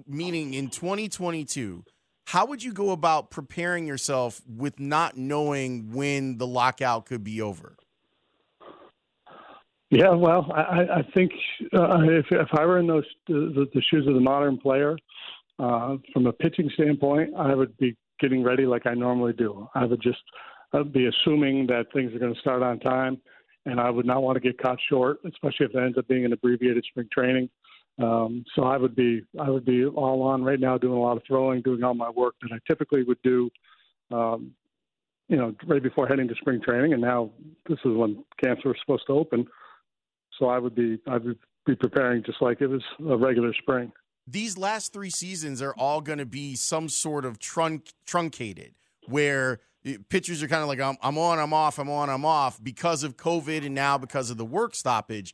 meaning 0.08 0.53
in 0.53 0.69
2022, 0.69 1.84
how 2.27 2.45
would 2.45 2.63
you 2.63 2.73
go 2.73 2.91
about 2.91 3.32
preparing 3.32 3.88
yourself 3.88 4.41
with 4.47 4.79
not 4.79 5.17
knowing 5.17 5.91
when 5.91 6.38
the 6.38 6.47
lockout 6.47 7.05
could 7.05 7.23
be 7.23 7.41
over? 7.41 7.75
Yeah, 9.89 10.13
well, 10.13 10.51
I, 10.53 10.99
I 10.99 11.01
think 11.15 11.32
uh, 11.73 12.01
if 12.03 12.25
if 12.29 12.47
I 12.53 12.65
were 12.65 12.77
in 12.77 12.86
those 12.86 13.05
the, 13.27 13.67
the 13.73 13.82
shoes 13.89 14.05
of 14.05 14.13
the 14.13 14.19
modern 14.19 14.60
player, 14.60 14.95
uh, 15.58 15.97
from 16.13 16.27
a 16.27 16.34
pitching 16.34 16.69
standpoint, 16.75 17.34
I 17.36 17.55
would 17.55 17.75
be 17.77 17.97
getting 18.19 18.43
ready 18.43 18.67
like 18.67 18.86
I 18.86 18.93
normally 18.93 19.34
do. 19.34 19.67
I 19.73 19.86
would 19.86 20.01
just 20.01 20.19
I'd 20.73 20.93
be 20.93 21.08
assuming 21.08 21.65
that 21.67 21.88
things 21.91 22.13
are 22.13 22.19
going 22.19 22.34
to 22.34 22.39
start 22.39 22.62
on 22.62 22.79
time, 22.79 23.19
and 23.65 23.79
I 23.79 23.89
would 23.89 24.05
not 24.05 24.21
want 24.21 24.36
to 24.36 24.39
get 24.39 24.62
caught 24.62 24.77
short, 24.88 25.17
especially 25.25 25.65
if 25.65 25.75
it 25.75 25.84
ends 25.84 25.97
up 25.97 26.08
being 26.08 26.25
an 26.25 26.34
abbreviated 26.34 26.86
spring 26.89 27.08
training. 27.12 27.49
Um, 27.99 28.45
so 28.55 28.63
I 28.63 28.77
would 28.77 28.95
be 28.95 29.23
I 29.39 29.49
would 29.49 29.65
be 29.65 29.85
all 29.85 30.23
on 30.23 30.43
right 30.43 30.59
now, 30.59 30.77
doing 30.77 30.93
a 30.93 31.01
lot 31.01 31.17
of 31.17 31.23
throwing, 31.27 31.62
doing 31.62 31.83
all 31.83 31.93
my 31.93 32.09
work 32.09 32.35
that 32.41 32.51
I 32.53 32.59
typically 32.67 33.03
would 33.03 33.21
do. 33.23 33.49
Um, 34.12 34.51
you 35.27 35.38
know, 35.38 35.53
right 35.67 35.83
before 35.83 36.07
heading 36.07 36.27
to 36.27 36.35
spring 36.35 36.62
training, 36.62 36.93
and 36.93 37.01
now 37.01 37.31
this 37.67 37.77
is 37.85 37.95
when 37.95 38.23
camps 38.43 38.63
were 38.65 38.75
supposed 38.81 39.03
to 39.07 39.13
open. 39.13 39.45
So 40.39 40.47
I 40.47 40.57
would 40.57 40.75
be 40.75 40.99
I 41.07 41.17
would 41.17 41.38
be 41.65 41.75
preparing 41.75 42.23
just 42.23 42.41
like 42.41 42.62
it 42.62 42.67
was 42.67 42.81
a 43.07 43.17
regular 43.17 43.53
spring. 43.53 43.91
These 44.25 44.57
last 44.57 44.93
three 44.93 45.09
seasons 45.09 45.62
are 45.62 45.73
all 45.77 46.01
going 46.01 46.19
to 46.19 46.25
be 46.25 46.55
some 46.55 46.88
sort 46.88 47.25
of 47.25 47.39
trunk, 47.39 47.93
truncated, 48.05 48.75
where 49.07 49.59
pitchers 50.09 50.43
are 50.43 50.47
kind 50.47 50.62
of 50.62 50.67
like 50.67 50.79
I'm, 50.79 50.97
I'm 51.01 51.17
on, 51.17 51.39
I'm 51.39 51.53
off, 51.53 51.79
I'm 51.79 51.89
on, 51.89 52.09
I'm 52.09 52.25
off 52.25 52.63
because 52.63 53.03
of 53.03 53.17
COVID 53.17 53.65
and 53.65 53.73
now 53.73 53.97
because 53.97 54.29
of 54.29 54.38
the 54.38 54.45
work 54.45 54.75
stoppage. 54.75 55.33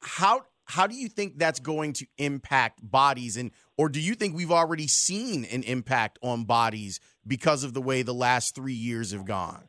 How 0.00 0.46
how 0.70 0.86
do 0.86 0.94
you 0.94 1.08
think 1.08 1.38
that's 1.38 1.60
going 1.60 1.92
to 1.94 2.06
impact 2.18 2.78
bodies 2.82 3.36
and 3.36 3.50
or 3.76 3.88
do 3.88 4.00
you 4.00 4.14
think 4.14 4.36
we've 4.36 4.52
already 4.52 4.86
seen 4.86 5.44
an 5.46 5.62
impact 5.62 6.18
on 6.22 6.44
bodies 6.44 7.00
because 7.26 7.64
of 7.64 7.74
the 7.74 7.82
way 7.82 8.02
the 8.02 8.14
last 8.14 8.54
3 8.54 8.72
years 8.72 9.12
have 9.12 9.24
gone? 9.24 9.68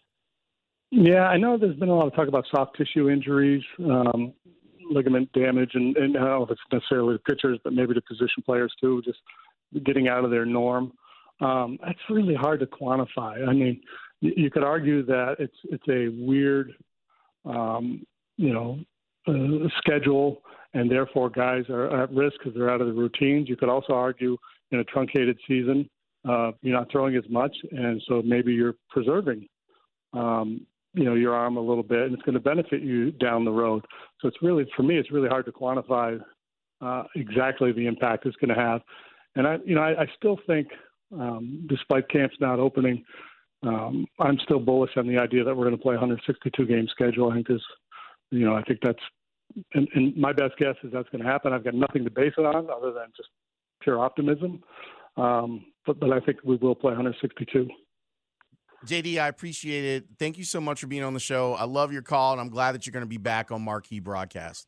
Yeah, 0.92 1.24
I 1.24 1.38
know 1.38 1.58
there's 1.58 1.78
been 1.78 1.90
a 1.90 1.96
lot 1.96 2.08
of 2.08 2.16
talk 2.16 2.28
about 2.28 2.46
soft 2.54 2.76
tissue 2.78 3.10
injuries, 3.10 3.64
um, 3.80 4.34
ligament 4.92 5.32
damage, 5.32 5.72
and, 5.74 5.96
and 5.96 6.18
I 6.18 6.20
don't 6.20 6.30
know 6.30 6.44
if 6.44 6.52
it's 6.52 6.62
necessarily 6.72 7.14
the 7.14 7.34
pitchers, 7.34 7.60
but 7.64 7.72
maybe 7.72 7.94
the 7.94 8.02
position 8.02 8.44
players 8.46 8.74
too, 8.82 9.02
just 9.06 9.20
getting 9.86 10.10
out 10.10 10.26
of 10.26 10.32
their 10.32 10.46
norm. 10.46 10.92
Um, 11.40 11.80
that's 11.84 12.00
really 12.10 12.36
hard 12.36 12.60
to 12.60 12.66
quantify. 12.66 13.48
I 13.48 13.54
mean, 13.54 13.82
you 14.20 14.52
could 14.52 14.64
argue 14.64 15.04
that 15.06 15.38
it's 15.40 15.56
it's 15.64 15.88
a 15.90 16.10
weird, 16.24 16.74
um, 17.46 18.06
you 18.38 18.54
know, 18.54 18.80
uh, 19.28 19.68
schedule, 19.78 20.42
and 20.74 20.90
therefore 20.90 21.30
guys 21.30 21.64
are 21.70 22.04
at 22.04 22.12
risk 22.12 22.38
because 22.40 22.54
they're 22.56 22.70
out 22.70 22.82
of 22.82 22.88
the 22.88 22.94
routines. 22.94 23.50
You 23.50 23.56
could 23.56 23.70
also 23.70 23.94
argue 23.94 24.38
in 24.72 24.80
a 24.80 24.84
truncated 24.86 25.38
season, 25.48 25.90
uh, 26.28 26.52
you're 26.62 26.78
not 26.78 26.92
throwing 26.92 27.16
as 27.16 27.24
much, 27.30 27.56
and 27.72 28.02
so 28.08 28.22
maybe 28.24 28.54
you're 28.54 28.76
preserving 28.90 29.48
um, 30.14 30.66
you 30.94 31.04
know 31.04 31.16
your 31.16 31.34
arm 31.34 31.58
a 31.58 31.62
little 31.62 31.84
bit, 31.84 32.04
and 32.04 32.14
it's 32.14 32.24
going 32.24 32.34
to 32.34 32.40
benefit 32.40 32.82
you 32.82 33.12
down 33.12 33.46
the 33.46 33.52
road. 33.52 33.86
So 34.20 34.28
it's 34.28 34.38
really 34.42 34.66
for 34.76 34.84
me, 34.84 34.98
it's 34.98 35.12
really 35.12 35.30
hard 35.30 35.46
to 35.46 35.52
quantify 35.52 36.20
uh, 36.82 37.04
exactly 37.16 37.72
the 37.72 37.88
impact 37.88 38.26
it's 38.26 38.36
going 38.38 38.54
to 38.56 38.62
have. 38.62 38.82
And 39.36 39.48
I, 39.48 39.58
you 39.66 39.76
know, 39.76 39.82
I, 39.82 40.02
I 40.02 40.08
still 40.18 40.38
think, 40.46 40.68
um, 41.14 41.66
despite 41.70 42.10
camps 42.10 42.36
not 42.40 42.60
opening, 42.60 43.04
um, 43.64 44.06
I'm 44.20 44.38
still 44.44 44.60
bullish 44.60 44.92
on 44.98 45.08
the 45.08 45.18
idea 45.18 45.44
that 45.44 45.56
we're 45.56 45.66
going 45.66 45.78
to 45.78 45.82
play 45.82 45.96
a 45.96 46.00
162 46.00 46.66
game 46.66 46.88
schedule. 46.92 47.32
I 47.32 47.36
think 47.36 47.50
is, 47.50 47.62
you 48.32 48.46
know, 48.46 48.56
I 48.56 48.64
think 48.64 48.80
that's, 48.82 49.00
and, 49.74 49.88
and 49.94 50.16
my 50.18 50.34
best 50.34 50.58
guess 50.58 50.76
is 50.84 50.92
that's 50.92 51.10
going 51.10 51.24
to 51.24 51.30
happen. 51.30 51.54
I've 51.54 51.64
got 51.64 51.74
nothing 51.76 52.04
to 52.06 52.10
base 52.10 52.34
it 52.38 52.46
on 52.46 52.70
other 52.70 52.92
than 52.92 53.08
just 53.16 53.30
pure 53.82 54.00
optimism. 54.00 54.64
Um, 55.18 55.66
but 55.86 56.00
but 56.00 56.12
I 56.12 56.20
think 56.22 56.38
we 56.44 56.56
will 56.56 56.76
play 56.76 56.92
162. 56.92 57.68
JD, 58.86 59.22
I 59.22 59.28
appreciate 59.28 59.84
it. 59.84 60.06
Thank 60.18 60.38
you 60.38 60.44
so 60.44 60.60
much 60.60 60.80
for 60.80 60.88
being 60.88 61.04
on 61.04 61.14
the 61.14 61.20
show. 61.20 61.54
I 61.54 61.66
love 61.66 61.94
your 61.94 62.02
call, 62.02 62.32
and 62.32 62.42
I'm 62.42 62.50
glad 62.50 62.72
that 62.72 62.86
you're 62.86 62.94
going 62.94 63.06
to 63.06 63.10
be 63.10 63.18
back 63.18 63.52
on 63.52 63.62
Marquee 63.62 64.00
Broadcast. 64.00 64.68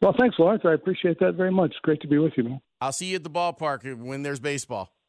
Well, 0.00 0.14
thanks, 0.18 0.36
Lawrence. 0.38 0.62
I 0.64 0.72
appreciate 0.72 1.18
that 1.20 1.34
very 1.34 1.52
much. 1.52 1.74
Great 1.82 2.00
to 2.02 2.08
be 2.08 2.18
with 2.18 2.32
you, 2.36 2.44
man. 2.44 2.60
I'll 2.80 2.92
see 2.92 3.06
you 3.06 3.16
at 3.16 3.24
the 3.24 3.30
ballpark 3.30 3.98
when 3.98 4.22
there's 4.22 4.40
baseball. 4.40 4.92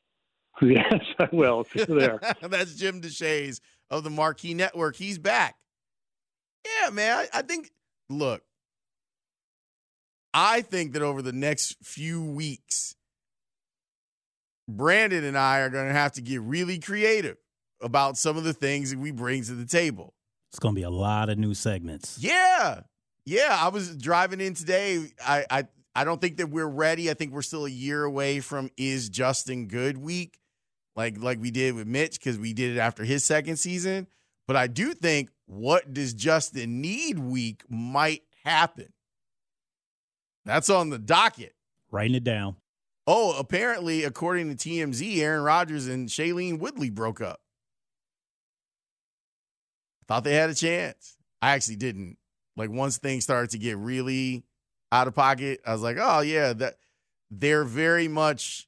Yes, 0.59 1.03
I 1.19 1.27
will. 1.31 1.67
there. 1.75 2.19
That's 2.41 2.73
Jim 2.73 2.99
Deshaies 2.99 3.59
of 3.91 4.03
the 4.03 4.09
Marquee 4.09 4.55
Network. 4.55 4.95
He's 4.95 5.19
back. 5.19 5.55
Yeah, 6.81 6.89
man. 6.91 7.17
I, 7.17 7.39
I 7.39 7.41
think, 7.41 7.71
look, 8.09 8.43
I 10.33 10.61
think 10.61 10.93
that 10.93 11.01
over 11.01 11.21
the 11.21 11.31
next 11.31 11.77
few 11.83 12.23
weeks, 12.23 12.95
Brandon 14.67 15.23
and 15.23 15.37
I 15.37 15.59
are 15.59 15.69
going 15.69 15.87
to 15.87 15.93
have 15.93 16.13
to 16.13 16.21
get 16.21 16.41
really 16.41 16.79
creative 16.79 17.37
about 17.81 18.17
some 18.17 18.37
of 18.37 18.43
the 18.43 18.53
things 18.53 18.91
that 18.91 18.99
we 18.99 19.11
bring 19.11 19.43
to 19.43 19.53
the 19.53 19.65
table. 19.65 20.13
It's 20.51 20.59
going 20.59 20.75
to 20.75 20.79
be 20.79 20.83
a 20.83 20.89
lot 20.89 21.29
of 21.29 21.37
new 21.37 21.53
segments. 21.53 22.17
Yeah. 22.19 22.81
Yeah. 23.25 23.57
I 23.59 23.69
was 23.69 23.95
driving 23.95 24.41
in 24.41 24.53
today. 24.53 25.11
I, 25.25 25.45
I, 25.49 25.67
I 25.95 26.03
don't 26.03 26.21
think 26.21 26.37
that 26.37 26.49
we're 26.49 26.67
ready. 26.67 27.09
I 27.09 27.15
think 27.15 27.33
we're 27.33 27.41
still 27.41 27.65
a 27.65 27.69
year 27.69 28.03
away 28.03 28.39
from 28.39 28.69
is 28.77 29.09
Justin 29.09 29.67
good 29.67 29.97
week, 29.97 30.37
like 30.95 31.17
like 31.17 31.41
we 31.41 31.49
did 31.49 31.73
with 31.73 31.87
Mitch, 31.87 32.19
because 32.19 32.37
we 32.37 32.53
did 32.53 32.75
it 32.75 32.79
after 32.79 33.03
his 33.03 33.23
second 33.23 33.57
season. 33.57 34.05
But 34.47 34.55
I 34.55 34.67
do 34.67 34.93
think 34.93 35.29
what 35.45 35.93
does 35.93 36.13
Justin 36.13 36.81
need 36.81 37.19
week 37.19 37.63
might 37.69 38.23
happen. 38.47 38.87
That's 40.45 40.69
on 40.69 40.89
the 40.89 40.97
docket. 40.97 41.53
Writing 41.91 42.15
it 42.15 42.23
down. 42.23 42.55
Oh, 43.05 43.37
apparently, 43.37 44.03
according 44.03 44.55
to 44.55 44.69
TMZ, 44.69 45.19
Aaron 45.19 45.43
Rodgers 45.43 45.87
and 45.87 46.09
Shailene 46.09 46.59
Woodley 46.59 46.89
broke 46.89 47.21
up. 47.21 47.41
Thought 50.07 50.23
they 50.23 50.35
had 50.35 50.49
a 50.49 50.55
chance. 50.55 51.17
I 51.41 51.51
actually 51.51 51.75
didn't. 51.75 52.17
Like 52.55 52.69
once 52.69 52.97
things 52.97 53.23
started 53.23 53.51
to 53.51 53.57
get 53.57 53.77
really 53.77 54.45
out 54.91 55.07
of 55.07 55.15
pocket, 55.15 55.59
I 55.65 55.73
was 55.73 55.81
like, 55.81 55.97
oh 55.99 56.21
yeah, 56.21 56.53
that 56.53 56.75
they're 57.29 57.65
very 57.65 58.07
much 58.07 58.67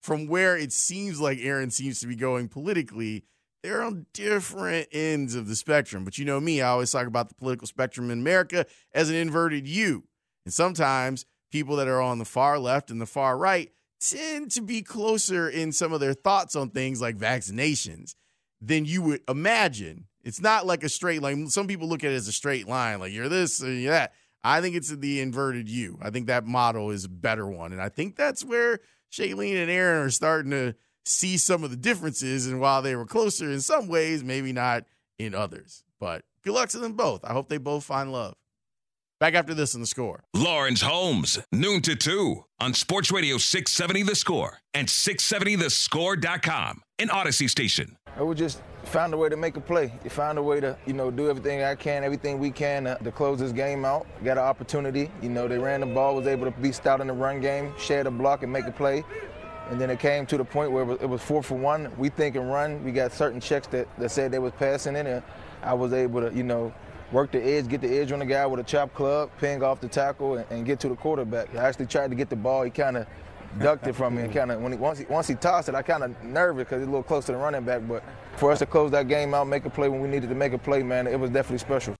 from 0.00 0.28
where 0.28 0.56
it 0.56 0.72
seems 0.72 1.20
like 1.20 1.38
Aaron 1.42 1.70
seems 1.70 2.00
to 2.00 2.06
be 2.06 2.16
going 2.16 2.48
politically, 2.48 3.24
they're 3.62 3.82
on 3.82 4.06
different 4.12 4.88
ends 4.92 5.34
of 5.34 5.48
the 5.48 5.56
spectrum. 5.56 6.04
But 6.04 6.18
you 6.18 6.24
know 6.24 6.40
me, 6.40 6.60
I 6.60 6.68
always 6.68 6.90
talk 6.90 7.06
about 7.06 7.28
the 7.28 7.34
political 7.34 7.66
spectrum 7.66 8.10
in 8.10 8.20
America 8.20 8.66
as 8.92 9.10
an 9.10 9.16
inverted 9.16 9.66
U. 9.66 10.04
And 10.44 10.54
sometimes 10.54 11.26
people 11.50 11.76
that 11.76 11.88
are 11.88 12.00
on 12.00 12.18
the 12.18 12.24
far 12.24 12.58
left 12.58 12.90
and 12.90 13.00
the 13.00 13.06
far 13.06 13.36
right 13.36 13.70
tend 14.00 14.50
to 14.52 14.60
be 14.60 14.82
closer 14.82 15.48
in 15.48 15.72
some 15.72 15.92
of 15.92 16.00
their 16.00 16.14
thoughts 16.14 16.54
on 16.54 16.70
things 16.70 17.00
like 17.00 17.16
vaccinations 17.16 18.14
than 18.60 18.84
you 18.84 19.02
would 19.02 19.22
imagine. 19.28 20.06
It's 20.22 20.40
not 20.40 20.66
like 20.66 20.84
a 20.84 20.88
straight 20.88 21.22
line. 21.22 21.48
Some 21.48 21.66
people 21.66 21.88
look 21.88 22.04
at 22.04 22.12
it 22.12 22.16
as 22.16 22.28
a 22.28 22.32
straight 22.32 22.68
line, 22.68 23.00
like 23.00 23.12
you're 23.12 23.28
this 23.28 23.62
or 23.62 23.72
you're 23.72 23.92
that. 23.92 24.12
I 24.44 24.60
think 24.60 24.76
it's 24.76 24.88
the 24.88 25.20
inverted 25.20 25.68
U. 25.68 25.98
I 26.00 26.10
think 26.10 26.28
that 26.28 26.46
model 26.46 26.90
is 26.90 27.04
a 27.04 27.08
better 27.08 27.46
one. 27.46 27.72
And 27.72 27.82
I 27.82 27.88
think 27.88 28.14
that's 28.14 28.44
where 28.44 28.78
Shailene 29.12 29.60
and 29.60 29.70
Aaron 29.70 30.06
are 30.06 30.10
starting 30.10 30.50
to 30.52 30.74
see 31.08 31.38
some 31.38 31.64
of 31.64 31.70
the 31.70 31.76
differences. 31.76 32.46
And 32.46 32.60
while 32.60 32.82
they 32.82 32.94
were 32.96 33.06
closer 33.06 33.50
in 33.50 33.60
some 33.60 33.88
ways, 33.88 34.22
maybe 34.22 34.52
not 34.52 34.84
in 35.18 35.34
others. 35.34 35.84
But 35.98 36.22
good 36.44 36.54
luck 36.54 36.68
to 36.70 36.78
them 36.78 36.92
both. 36.92 37.24
I 37.24 37.32
hope 37.32 37.48
they 37.48 37.58
both 37.58 37.84
find 37.84 38.12
love. 38.12 38.34
Back 39.20 39.34
after 39.34 39.52
this 39.52 39.74
in 39.74 39.80
the 39.80 39.86
score. 39.86 40.22
Lawrence 40.32 40.80
Holmes, 40.80 41.40
noon 41.50 41.82
to 41.82 41.96
2 41.96 42.44
on 42.60 42.72
Sports 42.72 43.10
Radio 43.10 43.36
670 43.36 44.04
The 44.04 44.14
Score 44.14 44.58
and 44.74 44.86
670thescore.com, 44.86 46.82
an 47.00 47.08
Audacy 47.08 47.50
station. 47.50 47.96
I 48.16 48.22
would 48.22 48.38
just 48.38 48.62
find 48.84 49.12
a 49.12 49.16
way 49.16 49.28
to 49.28 49.36
make 49.36 49.56
a 49.56 49.60
play. 49.60 49.92
You 50.04 50.10
found 50.10 50.38
a 50.38 50.42
way 50.42 50.60
to, 50.60 50.78
you 50.86 50.92
know, 50.92 51.10
do 51.10 51.28
everything 51.28 51.64
I 51.64 51.74
can, 51.74 52.04
everything 52.04 52.38
we 52.38 52.52
can 52.52 52.84
to, 52.84 52.96
to 53.02 53.10
close 53.10 53.40
this 53.40 53.50
game 53.50 53.84
out. 53.84 54.06
Got 54.22 54.38
an 54.38 54.44
opportunity. 54.44 55.10
You 55.20 55.30
know, 55.30 55.48
they 55.48 55.58
ran 55.58 55.80
the 55.80 55.86
ball, 55.86 56.14
was 56.14 56.28
able 56.28 56.44
to 56.44 56.56
be 56.60 56.70
stout 56.70 57.00
in 57.00 57.08
the 57.08 57.12
run 57.12 57.40
game, 57.40 57.74
share 57.76 58.04
the 58.04 58.12
block 58.12 58.44
and 58.44 58.52
make 58.52 58.66
a 58.66 58.72
play. 58.72 59.04
And 59.70 59.80
then 59.80 59.90
it 59.90 59.98
came 59.98 60.24
to 60.26 60.38
the 60.38 60.44
point 60.44 60.72
where 60.72 60.82
it 60.82 60.86
was, 60.86 60.98
it 61.02 61.08
was 61.08 61.22
four 61.22 61.42
for 61.42 61.56
one. 61.56 61.92
We 61.98 62.08
think 62.08 62.36
and 62.36 62.50
run. 62.50 62.82
We 62.82 62.90
got 62.90 63.12
certain 63.12 63.40
checks 63.40 63.66
that, 63.68 63.86
that 63.98 64.10
said 64.10 64.30
they 64.30 64.38
was 64.38 64.52
passing 64.58 64.96
in, 64.96 65.06
and 65.06 65.22
I 65.62 65.74
was 65.74 65.92
able 65.92 66.22
to, 66.22 66.34
you 66.34 66.42
know, 66.42 66.72
work 67.12 67.32
the 67.32 67.42
edge, 67.42 67.68
get 67.68 67.82
the 67.82 67.98
edge 67.98 68.12
on 68.12 68.18
the 68.18 68.26
guy 68.26 68.46
with 68.46 68.60
a 68.60 68.62
chop 68.62 68.94
club, 68.94 69.30
ping 69.38 69.62
off 69.62 69.80
the 69.80 69.88
tackle, 69.88 70.36
and, 70.36 70.46
and 70.50 70.64
get 70.64 70.80
to 70.80 70.88
the 70.88 70.96
quarterback. 70.96 71.54
I 71.54 71.68
actually 71.68 71.86
tried 71.86 72.08
to 72.10 72.16
get 72.16 72.30
the 72.30 72.36
ball. 72.36 72.62
He 72.62 72.70
kind 72.70 72.96
of 72.96 73.06
ducked 73.60 73.86
it 73.86 73.94
from 73.94 74.16
me, 74.16 74.22
and 74.22 74.32
kind 74.32 74.50
of 74.50 74.60
when 74.62 74.72
he 74.72 74.78
once 74.78 74.98
he 74.98 75.04
once 75.06 75.26
he 75.26 75.34
tossed 75.34 75.68
it, 75.68 75.74
I 75.74 75.82
kind 75.82 76.02
of 76.02 76.22
nervous 76.22 76.64
because 76.64 76.80
he's 76.80 76.88
a 76.88 76.90
little 76.90 77.02
close 77.02 77.26
to 77.26 77.32
the 77.32 77.38
running 77.38 77.64
back. 77.64 77.82
But 77.86 78.02
for 78.36 78.50
us 78.50 78.60
to 78.60 78.66
close 78.66 78.90
that 78.92 79.08
game 79.08 79.34
out, 79.34 79.46
make 79.46 79.66
a 79.66 79.70
play 79.70 79.88
when 79.88 80.00
we 80.00 80.08
needed 80.08 80.28
to 80.30 80.34
make 80.34 80.54
a 80.54 80.58
play, 80.58 80.82
man, 80.82 81.06
it 81.06 81.18
was 81.18 81.30
definitely 81.30 81.58
special. 81.58 81.94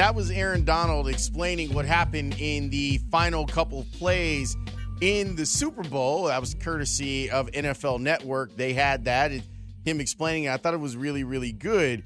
That 0.00 0.14
was 0.14 0.30
Aaron 0.30 0.64
Donald 0.64 1.10
explaining 1.10 1.74
what 1.74 1.84
happened 1.84 2.34
in 2.38 2.70
the 2.70 2.96
final 3.10 3.46
couple 3.46 3.84
plays 3.98 4.56
in 5.02 5.36
the 5.36 5.44
Super 5.44 5.82
Bowl. 5.82 6.24
That 6.24 6.40
was 6.40 6.54
courtesy 6.54 7.30
of 7.30 7.50
NFL 7.50 8.00
Network. 8.00 8.56
They 8.56 8.72
had 8.72 9.04
that. 9.04 9.30
him 9.30 10.00
explaining 10.00 10.44
it. 10.44 10.52
I 10.52 10.56
thought 10.56 10.72
it 10.72 10.80
was 10.80 10.96
really, 10.96 11.22
really 11.22 11.52
good. 11.52 12.02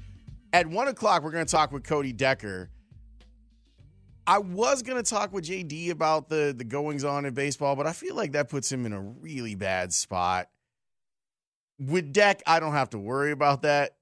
At 0.51 0.67
one 0.67 0.89
o'clock, 0.89 1.23
we're 1.23 1.31
going 1.31 1.45
to 1.45 1.49
talk 1.49 1.71
with 1.71 1.85
Cody 1.85 2.11
Decker. 2.11 2.69
I 4.27 4.39
was 4.39 4.81
going 4.81 5.01
to 5.01 5.09
talk 5.09 5.31
with 5.31 5.45
JD 5.45 5.91
about 5.91 6.27
the, 6.27 6.53
the 6.53 6.65
goings 6.65 7.05
on 7.05 7.25
in 7.25 7.33
baseball, 7.33 7.77
but 7.77 7.87
I 7.87 7.93
feel 7.93 8.17
like 8.17 8.33
that 8.33 8.49
puts 8.49 8.69
him 8.69 8.85
in 8.85 8.91
a 8.91 8.99
really 8.99 9.55
bad 9.55 9.93
spot. 9.93 10.49
With 11.79 12.11
Deck, 12.11 12.43
I 12.45 12.59
don't 12.59 12.73
have 12.73 12.89
to 12.89 12.99
worry 12.99 13.31
about 13.31 13.61
that. 13.61 13.95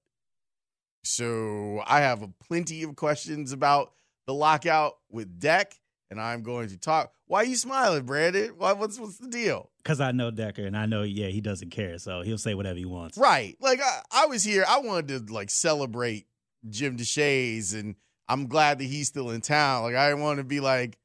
So 1.03 1.83
I 1.85 2.01
have 2.01 2.23
plenty 2.39 2.83
of 2.83 2.95
questions 2.95 3.51
about 3.51 3.93
the 4.25 4.33
lockout 4.33 4.97
with 5.09 5.39
Deck, 5.39 5.79
and 6.09 6.19
I'm 6.19 6.43
going 6.43 6.69
to 6.69 6.77
talk. 6.77 7.13
Why 7.27 7.39
are 7.39 7.45
you 7.45 7.55
smiling, 7.55 8.05
Brandon? 8.05 8.53
Why, 8.57 8.73
what's 8.73 8.99
what's 8.99 9.17
the 9.17 9.27
deal? 9.27 9.69
Because 9.77 9.99
I 9.99 10.11
know 10.11 10.31
Decker, 10.31 10.65
and 10.65 10.77
I 10.77 10.85
know, 10.85 11.03
yeah, 11.03 11.27
he 11.27 11.41
doesn't 11.41 11.71
care, 11.71 11.97
so 11.97 12.21
he'll 12.21 12.37
say 12.37 12.53
whatever 12.53 12.77
he 12.77 12.85
wants. 12.85 13.17
Right. 13.17 13.57
Like 13.59 13.81
I, 13.81 14.01
I 14.11 14.25
was 14.27 14.43
here. 14.43 14.63
I 14.67 14.79
wanted 14.79 15.27
to 15.27 15.33
like 15.33 15.49
celebrate 15.49 16.25
Jim 16.69 16.97
Deshaies, 16.97 17.73
and 17.73 17.95
I'm 18.29 18.47
glad 18.47 18.79
that 18.79 18.85
he's 18.85 19.07
still 19.07 19.31
in 19.31 19.41
town. 19.41 19.83
Like 19.83 19.95
I 19.95 20.13
want 20.13 20.37
to 20.37 20.43
be 20.43 20.61
like, 20.61 20.97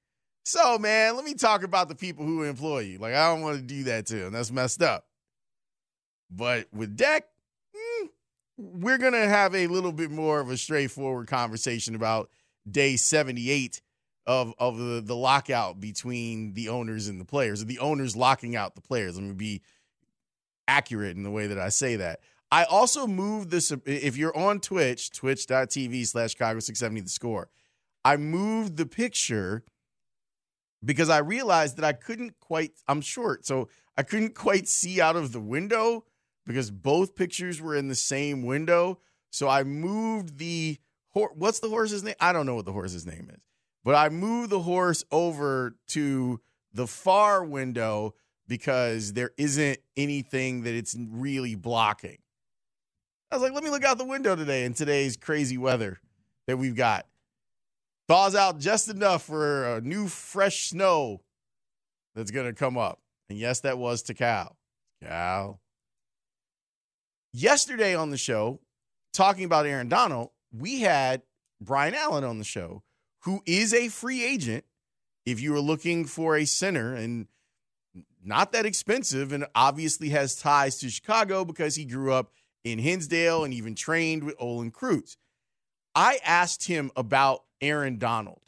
so 0.45 0.79
man, 0.79 1.17
let 1.17 1.25
me 1.25 1.35
talk 1.35 1.65
about 1.65 1.89
the 1.89 1.97
people 1.97 2.25
who 2.25 2.45
employ 2.45 2.81
you. 2.81 2.99
Like 2.99 3.15
I 3.15 3.33
don't 3.33 3.43
want 3.43 3.57
to 3.57 3.63
do 3.63 3.85
that 3.85 4.07
to 4.07 4.27
him. 4.27 4.33
That's 4.33 4.53
messed 4.53 4.83
up. 4.83 5.07
But 6.31 6.69
with 6.73 6.97
Deck, 6.97 7.25
we're 8.59 8.99
going 8.99 9.13
to 9.13 9.29
have 9.29 9.55
a 9.55 9.69
little 9.69 9.93
bit 9.93 10.11
more 10.11 10.41
of 10.41 10.51
a 10.51 10.57
straightforward 10.57 11.29
conversation 11.29 11.95
about 11.95 12.29
day 12.69 12.97
78 12.97 13.81
of, 14.27 14.53
of 14.59 14.77
the, 14.77 15.01
the 15.01 15.17
lockout 15.17 15.81
between 15.81 16.53
the 16.53 16.69
owners 16.69 17.07
and 17.07 17.21
the 17.21 17.25
players, 17.25 17.63
or 17.63 17.67
the 17.67 17.79
owners 17.79 18.17
locking 18.17 18.57
out 18.57 18.75
the 18.75 18.83
players. 18.83 19.17
Let 19.17 19.25
me 19.25 19.33
be 19.33 19.63
accurate 20.67 21.17
in 21.17 21.23
the 21.23 21.31
way 21.31 21.47
that 21.47 21.59
I 21.59 21.69
say 21.69 21.97
that. 21.97 22.21
I 22.51 22.65
also 22.65 23.07
moved 23.07 23.51
this, 23.51 23.73
if 23.87 24.17
you're 24.17 24.37
on 24.37 24.61
Twitch, 24.61 25.11
twitch.tv 25.13 26.07
slash 26.07 26.33
Chicago 26.33 26.59
670 26.59 27.03
the 27.03 27.09
score, 27.09 27.49
I 28.05 28.17
moved 28.17 28.77
the 28.77 28.87
picture 28.87 29.65
because 30.85 31.11
I 31.11 31.19
realized 31.19 31.77
that 31.77 31.85
I 31.85 31.93
couldn't 31.93 32.41
quite, 32.41 32.73
I'm 32.89 33.03
short, 33.03 33.47
so 33.47 33.69
I 33.97 34.03
couldn't 34.03 34.35
quite 34.35 34.67
see 34.67 35.01
out 35.01 35.17
of 35.17 35.33
the 35.33 35.41
window 35.41 36.05
because 36.49 36.71
both 36.71 37.15
pictures 37.15 37.61
were 37.61 37.77
in 37.77 37.89
the 37.89 37.95
same 37.95 38.43
window. 38.43 38.99
So 39.31 39.49
I 39.49 39.63
moved 39.63 40.39
the 40.39 40.79
horse. 41.11 41.33
What's 41.37 41.61
the 41.61 41.69
horse's 41.69 42.03
name? 42.03 42.15
I 42.19 42.33
don't 42.33 42.47
know 42.47 42.55
what 42.55 42.65
the 42.65 42.73
horse's 42.73 43.07
name 43.07 43.31
is, 43.33 43.43
but 43.85 43.95
I 43.95 44.09
moved 44.09 44.51
the 44.51 44.61
horse 44.61 45.05
over 45.13 45.77
to 45.89 46.41
the 46.73 46.87
far 46.87 47.45
window 47.45 48.15
because 48.49 49.13
there 49.13 49.31
isn't 49.37 49.79
anything 49.97 50.63
that 50.63 50.75
it's 50.75 50.97
really 50.99 51.55
blocking. 51.55 52.17
I 53.31 53.37
was 53.37 53.43
like, 53.43 53.53
let 53.53 53.63
me 53.63 53.69
look 53.69 53.85
out 53.85 53.99
the 53.99 54.07
window 54.07 54.35
today 54.35 54.65
in 54.65 54.73
today's 54.73 55.19
crazy 55.19 55.59
weather 55.59 56.01
that 56.47 56.57
we've 56.57 56.75
got. 56.75 57.07
Thaws 58.09 58.35
out 58.35 58.59
just 58.59 58.89
enough 58.89 59.23
for 59.23 59.77
a 59.77 59.81
new 59.83 60.09
fresh 60.09 60.71
snow 60.71 61.21
that's 62.15 62.31
going 62.31 62.47
to 62.47 62.55
come 62.55 62.79
up. 62.79 63.01
And 63.29 63.39
yes, 63.39 63.61
that 63.61 63.77
was 63.77 64.01
to 64.05 64.15
Cal. 64.15 64.57
Cal 65.03 65.61
yesterday 67.43 67.95
on 67.95 68.11
the 68.11 68.17
show, 68.17 68.61
talking 69.13 69.45
about 69.45 69.67
Aaron 69.67 69.89
Donald, 69.89 70.31
we 70.53 70.81
had 70.81 71.23
Brian 71.61 71.95
Allen 71.95 72.25
on 72.25 72.39
the 72.39 72.45
show, 72.45 72.83
who 73.21 73.43
is 73.47 73.73
a 73.73 73.89
free 73.89 74.25
agent. 74.25 74.65
If 75.27 75.41
you 75.41 75.55
are 75.55 75.61
looking 75.61 76.07
for 76.07 76.37
a 76.37 76.47
center 76.47 76.95
and 76.95 77.27
not 78.25 78.53
that 78.53 78.67
expensive, 78.67 79.33
and 79.33 79.47
obviously 79.55 80.11
has 80.11 80.37
ties 80.37 80.79
to 80.79 80.91
Chicago 80.91 81.45
because 81.45 81.77
he 81.77 81.85
grew 81.85 82.13
up 82.13 82.33
in 82.65 82.79
Hinsdale 82.79 83.45
and 83.45 83.55
even 83.55 83.75
trained 83.75 84.25
with 84.25 84.35
Olin 84.39 84.73
Kreutz. 84.73 85.17
I 85.95 86.19
asked 86.25 86.67
him 86.67 86.91
about 86.97 87.45
Aaron 87.61 87.99
Donald. 87.99 88.41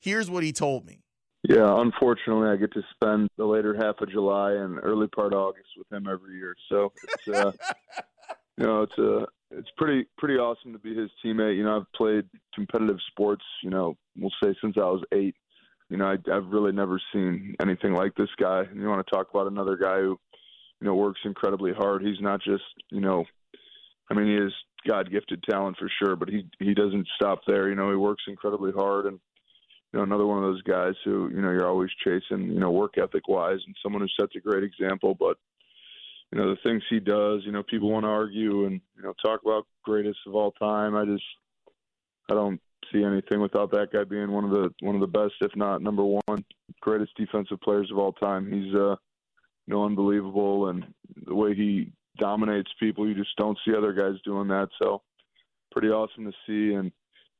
Here's 0.00 0.30
what 0.30 0.42
he 0.42 0.52
told 0.52 0.86
me. 0.86 1.02
Yeah, 1.48 1.80
unfortunately, 1.80 2.48
I 2.48 2.56
get 2.56 2.72
to 2.74 2.82
spend 2.94 3.28
the 3.36 3.44
later 3.44 3.74
half 3.74 4.00
of 4.00 4.10
July 4.10 4.52
and 4.52 4.78
early 4.82 5.08
part 5.08 5.32
of 5.32 5.40
August 5.40 5.70
with 5.76 5.90
him 5.90 6.06
every 6.08 6.36
year. 6.36 6.54
So 6.68 6.92
it's 7.02 7.28
uh, 7.28 7.52
you 8.56 8.64
know 8.64 8.82
it's 8.82 8.98
a 8.98 9.18
uh, 9.18 9.26
it's 9.50 9.70
pretty 9.76 10.06
pretty 10.16 10.36
awesome 10.36 10.72
to 10.72 10.78
be 10.78 10.94
his 10.94 11.10
teammate. 11.24 11.56
You 11.56 11.64
know, 11.64 11.76
I've 11.76 11.92
played 11.92 12.24
competitive 12.54 12.98
sports. 13.10 13.44
You 13.62 13.70
know, 13.70 13.96
we'll 14.18 14.32
say 14.42 14.54
since 14.60 14.76
I 14.76 14.84
was 14.84 15.02
eight. 15.12 15.36
You 15.90 15.98
know, 15.98 16.06
I, 16.06 16.16
I've 16.34 16.46
really 16.46 16.72
never 16.72 17.00
seen 17.12 17.54
anything 17.60 17.92
like 17.92 18.14
this 18.14 18.30
guy. 18.40 18.62
And 18.62 18.80
you 18.80 18.88
want 18.88 19.06
to 19.06 19.12
talk 19.14 19.28
about 19.30 19.46
another 19.46 19.76
guy 19.76 19.96
who, 19.96 20.18
you 20.80 20.86
know, 20.86 20.94
works 20.94 21.20
incredibly 21.24 21.72
hard. 21.74 22.02
He's 22.02 22.20
not 22.20 22.40
just 22.42 22.64
you 22.90 23.00
know, 23.00 23.26
I 24.10 24.14
mean, 24.14 24.26
he 24.26 24.34
is 24.34 24.52
God 24.88 25.10
gifted 25.10 25.42
talent 25.42 25.76
for 25.78 25.90
sure, 26.02 26.16
but 26.16 26.30
he 26.30 26.46
he 26.58 26.72
doesn't 26.72 27.08
stop 27.16 27.40
there. 27.46 27.68
You 27.68 27.74
know, 27.74 27.90
he 27.90 27.96
works 27.96 28.24
incredibly 28.26 28.72
hard 28.72 29.06
and 29.06 29.20
you 29.92 29.98
know, 29.98 30.04
another 30.04 30.26
one 30.26 30.38
of 30.38 30.44
those 30.44 30.62
guys 30.62 30.94
who, 31.04 31.28
you 31.34 31.42
know, 31.42 31.50
you're 31.50 31.68
always 31.68 31.90
chasing, 32.02 32.46
you 32.46 32.60
know, 32.60 32.70
work 32.70 32.96
ethic 32.96 33.28
wise 33.28 33.58
and 33.66 33.76
someone 33.82 34.00
who 34.00 34.08
sets 34.18 34.34
a 34.36 34.40
great 34.40 34.64
example. 34.64 35.14
But, 35.18 35.36
you 36.32 36.38
know, 36.38 36.48
the 36.48 36.60
things 36.62 36.82
he 36.88 36.98
does, 36.98 37.42
you 37.44 37.52
know, 37.52 37.62
people 37.62 37.90
want 37.90 38.04
to 38.04 38.08
argue 38.08 38.64
and, 38.64 38.80
you 38.96 39.02
know, 39.02 39.12
talk 39.22 39.42
about 39.44 39.66
greatest 39.84 40.18
of 40.26 40.34
all 40.34 40.52
time. 40.52 40.96
I 40.96 41.04
just, 41.04 41.22
I 42.30 42.34
don't 42.34 42.58
see 42.90 43.04
anything 43.04 43.40
without 43.40 43.70
that 43.72 43.92
guy 43.92 44.04
being 44.04 44.30
one 44.30 44.44
of 44.44 44.50
the, 44.50 44.70
one 44.80 44.94
of 44.94 45.02
the 45.02 45.06
best, 45.06 45.34
if 45.42 45.54
not 45.54 45.82
number 45.82 46.04
one 46.04 46.44
greatest 46.80 47.12
defensive 47.18 47.60
players 47.60 47.90
of 47.90 47.98
all 47.98 48.12
time. 48.12 48.50
He's, 48.50 48.74
uh, 48.74 48.96
you 49.66 49.74
know, 49.74 49.84
unbelievable. 49.84 50.68
And 50.68 50.86
the 51.26 51.34
way 51.34 51.54
he 51.54 51.92
dominates 52.18 52.70
people, 52.80 53.06
you 53.06 53.14
just 53.14 53.36
don't 53.36 53.58
see 53.66 53.76
other 53.76 53.92
guys 53.92 54.18
doing 54.24 54.48
that. 54.48 54.68
So 54.80 55.02
pretty 55.70 55.88
awesome 55.88 56.24
to 56.24 56.32
see. 56.46 56.74
And, 56.74 56.90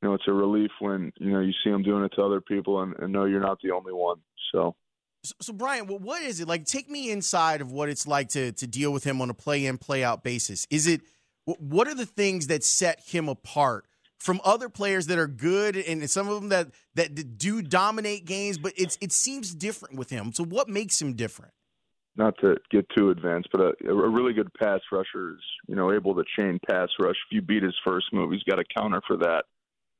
you 0.01 0.09
know, 0.09 0.13
it's 0.13 0.27
a 0.27 0.33
relief 0.33 0.71
when 0.79 1.11
you 1.17 1.31
know 1.31 1.39
you 1.39 1.53
see 1.63 1.71
him 1.71 1.81
doing 1.81 2.03
it 2.03 2.11
to 2.15 2.23
other 2.23 2.41
people 2.41 2.81
and, 2.81 2.93
and 2.99 3.11
know 3.11 3.25
you're 3.25 3.39
not 3.39 3.57
the 3.63 3.71
only 3.71 3.93
one. 3.93 4.17
So. 4.53 4.75
So, 5.23 5.35
so 5.41 5.53
Brian, 5.53 5.87
what 5.87 6.21
is 6.21 6.39
it 6.39 6.47
like? 6.47 6.65
Take 6.65 6.89
me 6.89 7.09
inside 7.09 7.61
of 7.61 7.71
what 7.71 7.89
it's 7.89 8.05
like 8.05 8.29
to 8.29 8.51
to 8.53 8.67
deal 8.67 8.91
with 8.91 9.03
him 9.03 9.21
on 9.21 9.29
a 9.29 9.33
play 9.33 9.65
in 9.65 9.77
play 9.77 10.03
out 10.03 10.23
basis. 10.23 10.67
Is 10.69 10.87
it 10.87 11.01
what 11.45 11.87
are 11.87 11.95
the 11.95 12.05
things 12.05 12.47
that 12.47 12.63
set 12.63 13.01
him 13.01 13.29
apart 13.29 13.85
from 14.23 14.39
other 14.45 14.69
players 14.69 15.07
that 15.07 15.17
are 15.17 15.27
good 15.27 15.75
and 15.75 16.09
some 16.09 16.29
of 16.29 16.39
them 16.39 16.49
that 16.49 16.71
that 16.95 17.37
do 17.37 17.61
dominate 17.61 18.25
games, 18.25 18.57
but 18.57 18.73
it's 18.77 18.97
it 19.01 19.11
seems 19.11 19.53
different 19.53 19.97
with 19.97 20.09
him. 20.09 20.31
So 20.33 20.45
what 20.45 20.69
makes 20.69 21.01
him 21.01 21.13
different? 21.13 21.53
Not 22.15 22.35
to 22.39 22.55
get 22.69 22.85
too 22.95 23.09
advanced, 23.09 23.49
but 23.51 23.61
a, 23.61 23.89
a 23.89 24.09
really 24.09 24.33
good 24.33 24.53
pass 24.53 24.79
rusher 24.91 25.31
is 25.31 25.41
you 25.67 25.75
know 25.75 25.91
able 25.91 26.15
to 26.15 26.23
chain 26.37 26.59
pass 26.69 26.89
rush. 26.99 27.15
If 27.29 27.31
you 27.31 27.41
beat 27.41 27.63
his 27.63 27.75
first 27.85 28.07
move, 28.13 28.31
he's 28.31 28.43
got 28.43 28.59
a 28.59 28.63
counter 28.77 29.01
for 29.05 29.17
that 29.17 29.43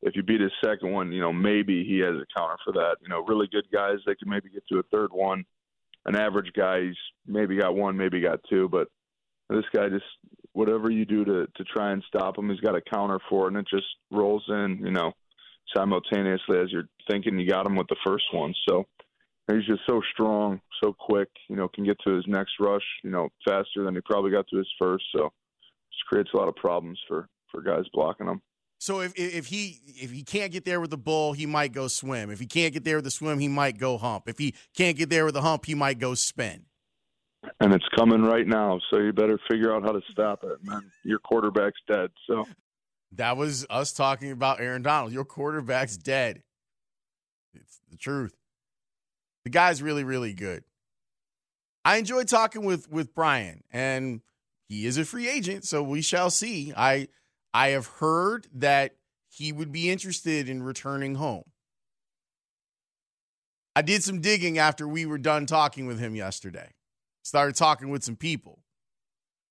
if 0.05 0.15
you 0.15 0.23
beat 0.23 0.41
his 0.41 0.51
second 0.63 0.91
one, 0.91 1.11
you 1.11 1.21
know, 1.21 1.33
maybe 1.33 1.83
he 1.85 1.99
has 1.99 2.15
a 2.15 2.25
counter 2.37 2.57
for 2.63 2.73
that. 2.73 2.97
You 3.01 3.09
know, 3.09 3.23
really 3.23 3.47
good 3.47 3.65
guys, 3.71 3.97
they 4.05 4.15
can 4.15 4.29
maybe 4.29 4.49
get 4.49 4.67
to 4.71 4.79
a 4.79 4.83
third 4.83 5.11
one. 5.11 5.45
An 6.05 6.15
average 6.15 6.51
guy, 6.55 6.81
he's 6.81 6.97
maybe 7.25 7.57
got 7.57 7.75
one, 7.75 7.95
maybe 7.95 8.19
got 8.19 8.39
two, 8.49 8.67
but 8.67 8.89
this 9.49 9.63
guy 9.73 9.87
just 9.89 10.03
whatever 10.53 10.89
you 10.89 11.05
do 11.05 11.23
to 11.25 11.47
to 11.55 11.63
try 11.63 11.91
and 11.91 12.03
stop 12.07 12.37
him, 12.37 12.49
he's 12.49 12.59
got 12.59 12.75
a 12.75 12.81
counter 12.81 13.19
for 13.29 13.45
it, 13.45 13.55
and 13.55 13.57
it 13.57 13.67
just 13.69 13.87
rolls 14.11 14.43
in, 14.49 14.81
you 14.83 14.91
know, 14.91 15.13
simultaneously 15.75 16.59
as 16.59 16.71
you're 16.71 16.89
thinking 17.09 17.39
you 17.39 17.47
got 17.47 17.65
him 17.65 17.75
with 17.75 17.87
the 17.87 17.95
first 18.05 18.25
one. 18.33 18.53
So 18.67 18.85
he's 19.51 19.65
just 19.65 19.81
so 19.87 20.01
strong, 20.13 20.59
so 20.81 20.93
quick, 20.93 21.29
you 21.49 21.55
know, 21.55 21.67
can 21.67 21.85
get 21.85 21.97
to 22.05 22.15
his 22.15 22.25
next 22.27 22.53
rush, 22.59 22.85
you 23.03 23.09
know, 23.09 23.29
faster 23.45 23.83
than 23.83 23.95
he 23.95 24.01
probably 24.01 24.31
got 24.31 24.47
to 24.49 24.57
his 24.57 24.69
first. 24.79 25.05
So 25.15 25.31
just 25.91 26.05
creates 26.07 26.31
a 26.33 26.37
lot 26.37 26.49
of 26.49 26.55
problems 26.55 26.99
for 27.07 27.29
for 27.51 27.61
guys 27.61 27.85
blocking 27.93 28.27
him. 28.27 28.41
So 28.83 28.99
if 28.99 29.13
if 29.15 29.45
he 29.45 29.79
if 29.95 30.11
he 30.11 30.23
can't 30.23 30.51
get 30.51 30.65
there 30.65 30.81
with 30.81 30.89
the 30.89 30.97
bull, 30.97 31.31
he 31.31 31.45
might 31.45 31.71
go 31.71 31.87
swim. 31.87 32.29
If 32.29 32.41
he 32.41 32.45
can't 32.45 32.73
get 32.73 32.83
there 32.83 32.97
with 32.97 33.05
the 33.05 33.11
swim, 33.11 33.39
he 33.39 33.47
might 33.47 33.77
go 33.77 33.97
hump. 33.97 34.27
If 34.27 34.37
he 34.37 34.55
can't 34.75 34.97
get 34.97 35.09
there 35.09 35.23
with 35.23 35.35
the 35.35 35.41
hump, 35.41 35.65
he 35.65 35.73
might 35.73 35.99
go 35.99 36.15
spin. 36.15 36.65
And 37.61 37.73
it's 37.73 37.87
coming 37.95 38.23
right 38.23 38.45
now, 38.45 38.81
so 38.89 38.99
you 38.99 39.13
better 39.13 39.39
figure 39.49 39.73
out 39.73 39.83
how 39.83 39.93
to 39.93 40.01
stop 40.11 40.43
it, 40.43 40.57
man. 40.63 40.91
Your 41.05 41.19
quarterback's 41.19 41.79
dead. 41.87 42.11
So 42.27 42.45
that 43.13 43.37
was 43.37 43.65
us 43.69 43.93
talking 43.93 44.31
about 44.31 44.59
Aaron 44.59 44.81
Donald. 44.81 45.13
Your 45.13 45.23
quarterback's 45.23 45.95
dead. 45.95 46.43
It's 47.53 47.79
the 47.89 47.95
truth. 47.95 48.35
The 49.45 49.49
guy's 49.49 49.81
really 49.81 50.03
really 50.03 50.33
good. 50.33 50.65
I 51.85 51.95
enjoy 51.95 52.25
talking 52.25 52.65
with 52.65 52.91
with 52.91 53.15
Brian, 53.15 53.63
and 53.71 54.19
he 54.67 54.85
is 54.85 54.97
a 54.97 55.05
free 55.05 55.29
agent, 55.29 55.63
so 55.63 55.81
we 55.81 56.01
shall 56.01 56.29
see. 56.29 56.73
I 56.75 57.07
I 57.53 57.69
have 57.69 57.85
heard 57.85 58.47
that 58.53 58.95
he 59.29 59.51
would 59.51 59.71
be 59.71 59.89
interested 59.89 60.49
in 60.49 60.63
returning 60.63 61.15
home. 61.15 61.43
I 63.75 63.81
did 63.81 64.03
some 64.03 64.21
digging 64.21 64.57
after 64.57 64.87
we 64.87 65.05
were 65.05 65.17
done 65.17 65.45
talking 65.45 65.85
with 65.85 65.99
him 65.99 66.15
yesterday. 66.15 66.73
Started 67.23 67.55
talking 67.55 67.89
with 67.89 68.03
some 68.03 68.15
people. 68.15 68.59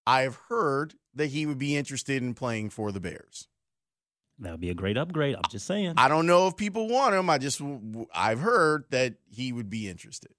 I 0.06 0.22
have 0.22 0.38
heard 0.48 0.94
that 1.14 1.28
he 1.28 1.46
would 1.46 1.58
be 1.58 1.76
interested 1.76 2.22
in 2.22 2.34
playing 2.34 2.70
for 2.70 2.92
the 2.92 3.00
Bears. 3.00 3.48
That 4.38 4.52
would 4.52 4.60
be 4.60 4.70
a 4.70 4.74
great 4.74 4.96
upgrade. 4.96 5.36
I'm 5.36 5.50
just 5.50 5.66
saying. 5.66 5.94
I 5.96 6.08
don't 6.08 6.26
know 6.26 6.48
if 6.48 6.56
people 6.56 6.88
want 6.88 7.14
him. 7.14 7.30
I 7.30 7.38
just 7.38 7.60
I've 8.14 8.40
heard 8.40 8.84
that 8.90 9.14
he 9.30 9.52
would 9.52 9.70
be 9.70 9.88
interested. 9.88 10.32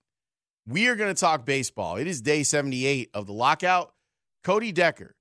We 0.68 0.88
are 0.88 0.96
going 0.96 1.14
to 1.14 1.20
talk 1.20 1.46
baseball. 1.46 1.98
It 1.98 2.08
is 2.08 2.22
day 2.22 2.44
78 2.44 3.10
of 3.14 3.28
the 3.28 3.34
lockout. 3.34 3.94
Cody 4.44 4.72
Decker 4.72 5.16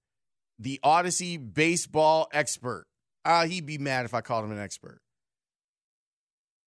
the 0.63 0.81
Audacy 0.85 1.39
baseball 1.53 2.29
expert. 2.33 2.85
Uh, 3.25 3.47
he'd 3.47 3.67
be 3.67 3.79
mad 3.79 4.05
if 4.05 4.15
I 4.15 4.21
called 4.21 4.45
him 4.45 4.53
an 4.53 4.59
expert. 4.59 5.01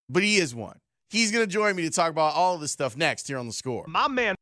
But 0.09 0.23
he 0.23 0.37
is 0.37 0.53
one. 0.53 0.77
He's 1.09 1.31
going 1.31 1.45
to 1.45 1.51
join 1.51 1.75
me 1.75 1.83
to 1.83 1.89
talk 1.89 2.09
about 2.09 2.35
all 2.35 2.55
of 2.55 2.61
this 2.61 2.71
stuff 2.71 2.97
next 2.97 3.27
here 3.27 3.37
on 3.37 3.47
the 3.47 3.53
score. 3.53 3.85
My 3.87 4.07
man. 4.07 4.35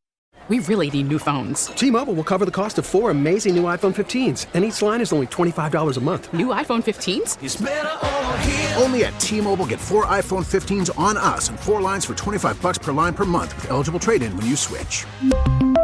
We 0.48 0.58
really 0.58 0.90
need 0.90 1.08
new 1.08 1.18
phones. 1.18 1.66
T 1.68 1.90
Mobile 1.90 2.12
will 2.12 2.24
cover 2.24 2.44
the 2.44 2.50
cost 2.50 2.76
of 2.78 2.84
four 2.84 3.10
amazing 3.10 3.54
new 3.54 3.62
iPhone 3.62 3.94
15s, 3.94 4.46
and 4.52 4.62
each 4.62 4.82
line 4.82 5.00
is 5.00 5.10
only 5.10 5.26
$25 5.28 5.96
a 5.96 6.00
month. 6.00 6.34
New 6.34 6.48
iPhone 6.48 6.82
15s? 6.82 8.78
Only 8.82 9.04
at 9.06 9.18
T 9.18 9.40
Mobile 9.40 9.64
get 9.64 9.80
four 9.80 10.04
iPhone 10.04 10.44
15s 10.44 10.96
on 10.98 11.16
us 11.16 11.48
and 11.48 11.58
four 11.58 11.80
lines 11.80 12.04
for 12.04 12.14
25 12.14 12.60
bucks 12.60 12.76
per 12.76 12.92
line 12.92 13.14
per 13.14 13.24
month 13.24 13.54
with 13.56 13.70
eligible 13.70 14.00
trade 14.00 14.22
in 14.22 14.36
when 14.36 14.44
you 14.44 14.56
switch. 14.56 15.06